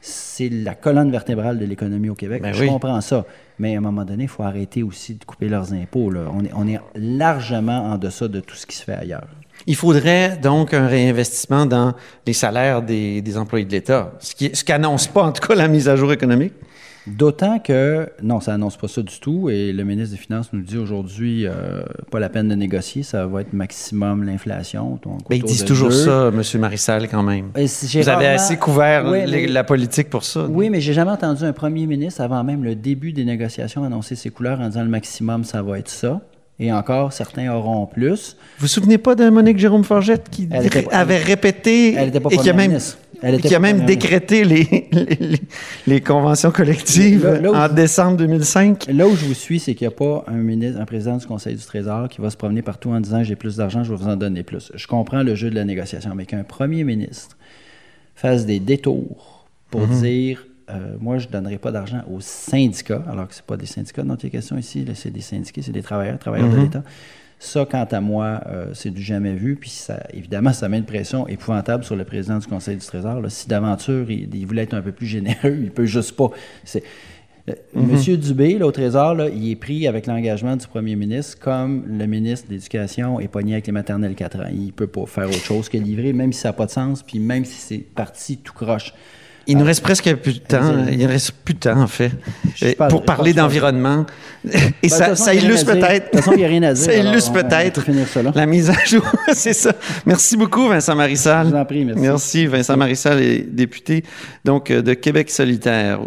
C'est 0.00 0.48
la 0.48 0.74
colonne 0.74 1.10
vertébrale 1.10 1.58
de 1.58 1.64
l'économie 1.64 2.10
au 2.10 2.14
Québec. 2.14 2.42
Ben 2.42 2.52
je 2.52 2.62
oui. 2.62 2.68
comprends 2.68 3.00
ça. 3.00 3.24
Mais 3.58 3.74
à 3.74 3.78
un 3.78 3.80
moment 3.80 4.04
donné, 4.04 4.24
il 4.24 4.28
faut 4.28 4.42
arrêter 4.42 4.82
aussi 4.82 5.14
de 5.14 5.24
couper 5.24 5.48
leurs 5.48 5.72
impôts. 5.72 6.10
là. 6.10 6.20
On, 6.32 6.44
est, 6.44 6.50
on 6.54 6.68
est 6.68 6.78
largement 6.94 7.92
en 7.92 7.98
deçà 7.98 8.28
de 8.28 8.40
tout 8.40 8.54
ce 8.54 8.66
qui 8.66 8.76
se 8.76 8.84
fait 8.84 8.94
ailleurs. 8.94 9.26
Il 9.66 9.74
faudrait 9.74 10.36
donc 10.36 10.74
un 10.74 10.86
réinvestissement 10.86 11.64
dans 11.66 11.94
les 12.26 12.34
salaires 12.34 12.82
des, 12.82 13.22
des 13.22 13.38
employés 13.38 13.64
de 13.64 13.72
l'État, 13.72 14.12
ce 14.20 14.34
qui 14.34 14.54
ce 14.54 14.62
qu'annonce 14.62 15.06
pas 15.08 15.22
en 15.24 15.32
tout 15.32 15.44
cas 15.46 15.54
la 15.54 15.66
mise 15.66 15.88
à 15.88 15.96
jour 15.96 16.12
économique. 16.12 16.52
D'autant 17.06 17.58
que, 17.58 18.08
non, 18.22 18.40
ça 18.40 18.54
annonce 18.54 18.76
pas 18.76 18.88
ça 18.88 19.02
du 19.02 19.18
tout. 19.20 19.48
Et 19.48 19.72
le 19.72 19.84
ministre 19.84 20.16
des 20.16 20.20
Finances 20.20 20.50
nous 20.52 20.60
dit 20.62 20.76
aujourd'hui, 20.76 21.46
euh, 21.46 21.82
pas 22.10 22.18
la 22.18 22.28
peine 22.28 22.48
de 22.48 22.54
négocier, 22.54 23.02
ça 23.02 23.26
va 23.26 23.42
être 23.42 23.52
maximum 23.52 24.24
l'inflation. 24.24 24.98
Mais 25.30 25.36
ils 25.36 25.42
autour 25.44 25.48
disent 25.50 25.64
toujours 25.64 25.88
deux. 25.90 25.94
ça, 26.04 26.30
M. 26.34 26.60
Marissal, 26.60 27.08
quand 27.08 27.22
même. 27.22 27.50
Et 27.56 27.66
Vous 27.66 28.08
avez 28.08 28.26
assez 28.26 28.56
couvert 28.56 29.06
Oui, 29.06 29.24
les- 29.26 29.42
mais- 29.42 29.46
la 29.46 29.64
politique 29.64 30.10
pour 30.10 30.24
ça. 30.24 30.46
Oui, 30.48 30.68
mais 30.70 30.80
j'ai 30.80 30.92
jamais 30.92 31.10
entendu 31.12 31.44
un 31.44 31.52
premier 31.52 31.86
ministre, 31.86 32.20
avant 32.20 32.42
même 32.42 32.64
le 32.64 32.74
début 32.74 33.12
des 33.12 33.24
négociations, 33.24 33.84
annoncer 33.84 34.14
ses 34.16 34.30
couleurs 34.30 34.60
en 34.60 34.68
disant 34.68 34.82
le 34.82 34.88
maximum, 34.90 35.44
ça 35.44 35.62
va 35.62 35.78
être 35.78 35.88
ça. 35.88 36.20
Et 36.58 36.72
encore, 36.72 37.12
certains 37.12 37.52
auront 37.52 37.84
plus. 37.86 38.34
Vous 38.58 38.62
vous 38.62 38.66
souvenez 38.66 38.96
pas 38.96 39.14
de 39.14 39.28
Monique 39.28 39.58
Jérôme 39.58 39.84
Forgette 39.84 40.30
qui 40.30 40.48
Elle 40.50 40.66
était 40.66 40.88
avait 40.90 41.18
répété 41.18 41.92
Elle 41.94 42.08
était 42.08 42.20
pas 42.20 42.30
et 42.30 42.38
qui 42.38 42.48
a 42.48 42.54
même, 42.54 42.70
ministre. 42.70 42.96
Elle 43.22 43.34
était 43.34 43.48
qui 43.48 43.54
a 43.54 43.58
même 43.58 43.84
décrété 43.84 44.42
les, 44.44 44.88
les, 44.90 45.04
les- 45.20 45.40
les 45.86 46.00
conventions 46.00 46.50
collectives 46.50 47.24
Là- 47.24 47.40
là 47.40 47.50
où 47.50 47.54
en 47.54 47.68
je- 47.68 47.74
décembre 47.74 48.16
2005? 48.16 48.86
Là 48.90 49.06
où 49.06 49.14
je 49.14 49.26
vous 49.26 49.34
suis, 49.34 49.60
c'est 49.60 49.74
qu'il 49.74 49.86
n'y 49.86 49.92
a 49.92 49.96
pas 49.96 50.24
un, 50.28 50.36
ministre, 50.36 50.80
un 50.80 50.86
président 50.86 51.18
du 51.18 51.26
Conseil 51.26 51.56
du 51.56 51.62
Trésor 51.62 52.08
qui 52.08 52.22
va 52.22 52.30
se 52.30 52.38
promener 52.38 52.62
partout 52.62 52.88
en 52.90 53.00
disant 53.00 53.22
j'ai 53.22 53.36
plus 53.36 53.56
d'argent, 53.56 53.84
je 53.84 53.90
vais 53.92 53.96
vous 53.98 54.08
en 54.08 54.16
donner 54.16 54.42
plus. 54.42 54.72
Je 54.74 54.86
comprends 54.86 55.22
le 55.22 55.34
jeu 55.34 55.50
de 55.50 55.54
la 55.56 55.64
négociation, 55.64 56.14
mais 56.14 56.24
qu'un 56.24 56.42
premier 56.42 56.84
ministre 56.84 57.36
fasse 58.14 58.46
des 58.46 58.60
détours 58.60 59.46
pour 59.70 59.86
dire 59.86 60.46
euh, 60.70 60.96
moi, 61.00 61.18
je 61.18 61.26
ne 61.26 61.32
donnerai 61.32 61.58
pas 61.58 61.70
d'argent 61.70 62.02
aux 62.12 62.20
syndicats, 62.20 63.04
alors 63.08 63.28
que 63.28 63.34
ce 63.34 63.42
pas 63.42 63.56
des 63.56 63.66
syndicats 63.66 64.02
dont 64.02 64.16
il 64.16 64.26
est 64.26 64.30
question 64.30 64.58
ici, 64.58 64.84
c'est 64.94 65.10
des 65.10 65.20
syndiqués, 65.20 65.62
c'est 65.62 65.72
des 65.72 65.82
travailleurs, 65.82 66.18
travailleurs 66.18 66.50
de 66.50 66.56
l'État. 66.56 66.82
Ça, 67.38 67.66
quant 67.70 67.84
à 67.84 68.00
moi, 68.00 68.40
euh, 68.46 68.70
c'est 68.72 68.90
du 68.90 69.02
jamais 69.02 69.34
vu. 69.34 69.56
Puis, 69.56 69.68
ça, 69.68 70.02
évidemment, 70.14 70.52
ça 70.52 70.68
met 70.68 70.78
une 70.78 70.86
pression 70.86 71.28
épouvantable 71.28 71.84
sur 71.84 71.94
le 71.94 72.04
président 72.04 72.38
du 72.38 72.46
Conseil 72.46 72.76
du 72.76 72.86
Trésor. 72.86 73.20
là. 73.20 73.28
Si 73.28 73.46
d'aventure, 73.46 74.10
il, 74.10 74.34
il 74.34 74.46
voulait 74.46 74.62
être 74.62 74.74
un 74.74 74.80
peu 74.80 74.92
plus 74.92 75.06
généreux, 75.06 75.58
il 75.62 75.70
peut 75.70 75.84
juste 75.84 76.16
pas. 76.16 76.30
C'est, 76.64 76.82
euh, 77.48 77.54
Monsieur 77.74 78.16
Dubé, 78.16 78.58
là, 78.58 78.66
au 78.66 78.72
Trésor, 78.72 79.14
là, 79.14 79.28
il 79.28 79.50
est 79.50 79.56
pris 79.56 79.86
avec 79.86 80.06
l'engagement 80.06 80.56
du 80.56 80.66
premier 80.66 80.96
ministre 80.96 81.38
comme 81.38 81.84
le 81.86 82.06
ministre 82.06 82.48
de 82.48 82.54
l'Éducation 82.54 83.20
est 83.20 83.28
pogné 83.28 83.52
avec 83.52 83.66
les 83.66 83.72
maternelles 83.72 84.14
4 84.14 84.40
ans. 84.40 84.48
Il 84.52 84.72
peut 84.72 84.88
pas 84.88 85.06
faire 85.06 85.28
autre 85.28 85.44
chose 85.44 85.68
que 85.68 85.78
livrer, 85.78 86.12
même 86.12 86.32
si 86.32 86.40
ça 86.40 86.48
n'a 86.48 86.52
pas 86.54 86.66
de 86.66 86.72
sens, 86.72 87.02
puis 87.02 87.18
même 87.18 87.44
si 87.44 87.54
c'est 87.54 87.78
parti 87.78 88.38
tout 88.38 88.52
croche. 88.52 88.92
Il 89.48 89.56
nous 89.58 89.64
reste 89.64 89.82
presque 89.82 90.12
plus 90.16 90.34
de 90.34 90.38
temps. 90.40 90.86
Il 90.90 90.98
ne 90.98 91.06
reste 91.06 91.30
plus 91.30 91.54
de 91.54 91.60
temps, 91.60 91.80
en 91.80 91.86
fait, 91.86 92.10
pour 92.88 93.04
parler 93.04 93.32
d'environnement. 93.32 94.04
Et 94.44 94.50
Ben, 94.50 94.72
de 94.82 94.88
ça, 94.88 95.06
façon, 95.08 95.30
illustre 95.32 95.72
peut-être. 95.72 96.06
De 96.06 96.10
toute 96.10 96.20
façon, 96.20 96.32
il 96.36 96.40
y 96.40 96.44
a 96.44 96.48
rien 96.48 96.62
à 96.64 96.72
dire, 96.74 96.84
Ça 96.84 96.94
illustre 96.94 97.32
peut-être 97.32 97.80
la 98.34 98.46
mise 98.46 98.70
à 98.70 98.84
jour. 98.84 99.02
C'est 99.34 99.52
ça. 99.52 99.72
Merci 100.04 100.36
beaucoup, 100.36 100.68
Vincent 100.68 100.94
Marissal. 100.94 101.46
Je 101.46 101.50
vous 101.52 101.56
en 101.56 101.64
prie, 101.64 101.84
merci. 101.84 102.00
Merci, 102.02 102.46
Vincent 102.46 102.76
Marissal 102.76 103.20
est 103.22 103.38
député 103.42 104.04
donc 104.44 104.70
euh, 104.70 104.82
de 104.82 104.94
Québec 104.94 105.30
solidaire. 105.30 106.00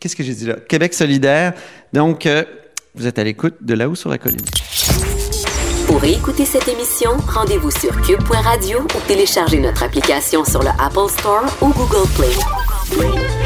Qu'est-ce 0.00 0.14
que 0.16 0.22
j'ai 0.22 0.34
dit 0.34 0.46
là? 0.46 0.54
Québec 0.68 0.94
solidaire. 0.94 1.54
Donc, 1.92 2.26
euh, 2.26 2.44
vous 2.94 3.06
êtes 3.06 3.18
à 3.18 3.24
l'écoute 3.24 3.54
de 3.60 3.74
là-haut 3.74 3.94
sur 3.96 4.10
la 4.10 4.18
colline. 4.18 4.38
Pour 5.86 6.04
écouter 6.04 6.44
cette 6.44 6.68
émission, 6.68 7.10
rendez-vous 7.28 7.70
sur 7.70 7.90
cube.radio 8.02 8.80
ou 8.82 9.00
téléchargez 9.08 9.58
notre 9.58 9.82
application 9.82 10.44
sur 10.44 10.62
le 10.62 10.68
Apple 10.78 11.10
Store 11.10 11.44
ou 11.62 11.68
Google 11.68 12.08
Play. 12.16 12.57
Oh. 12.90 13.37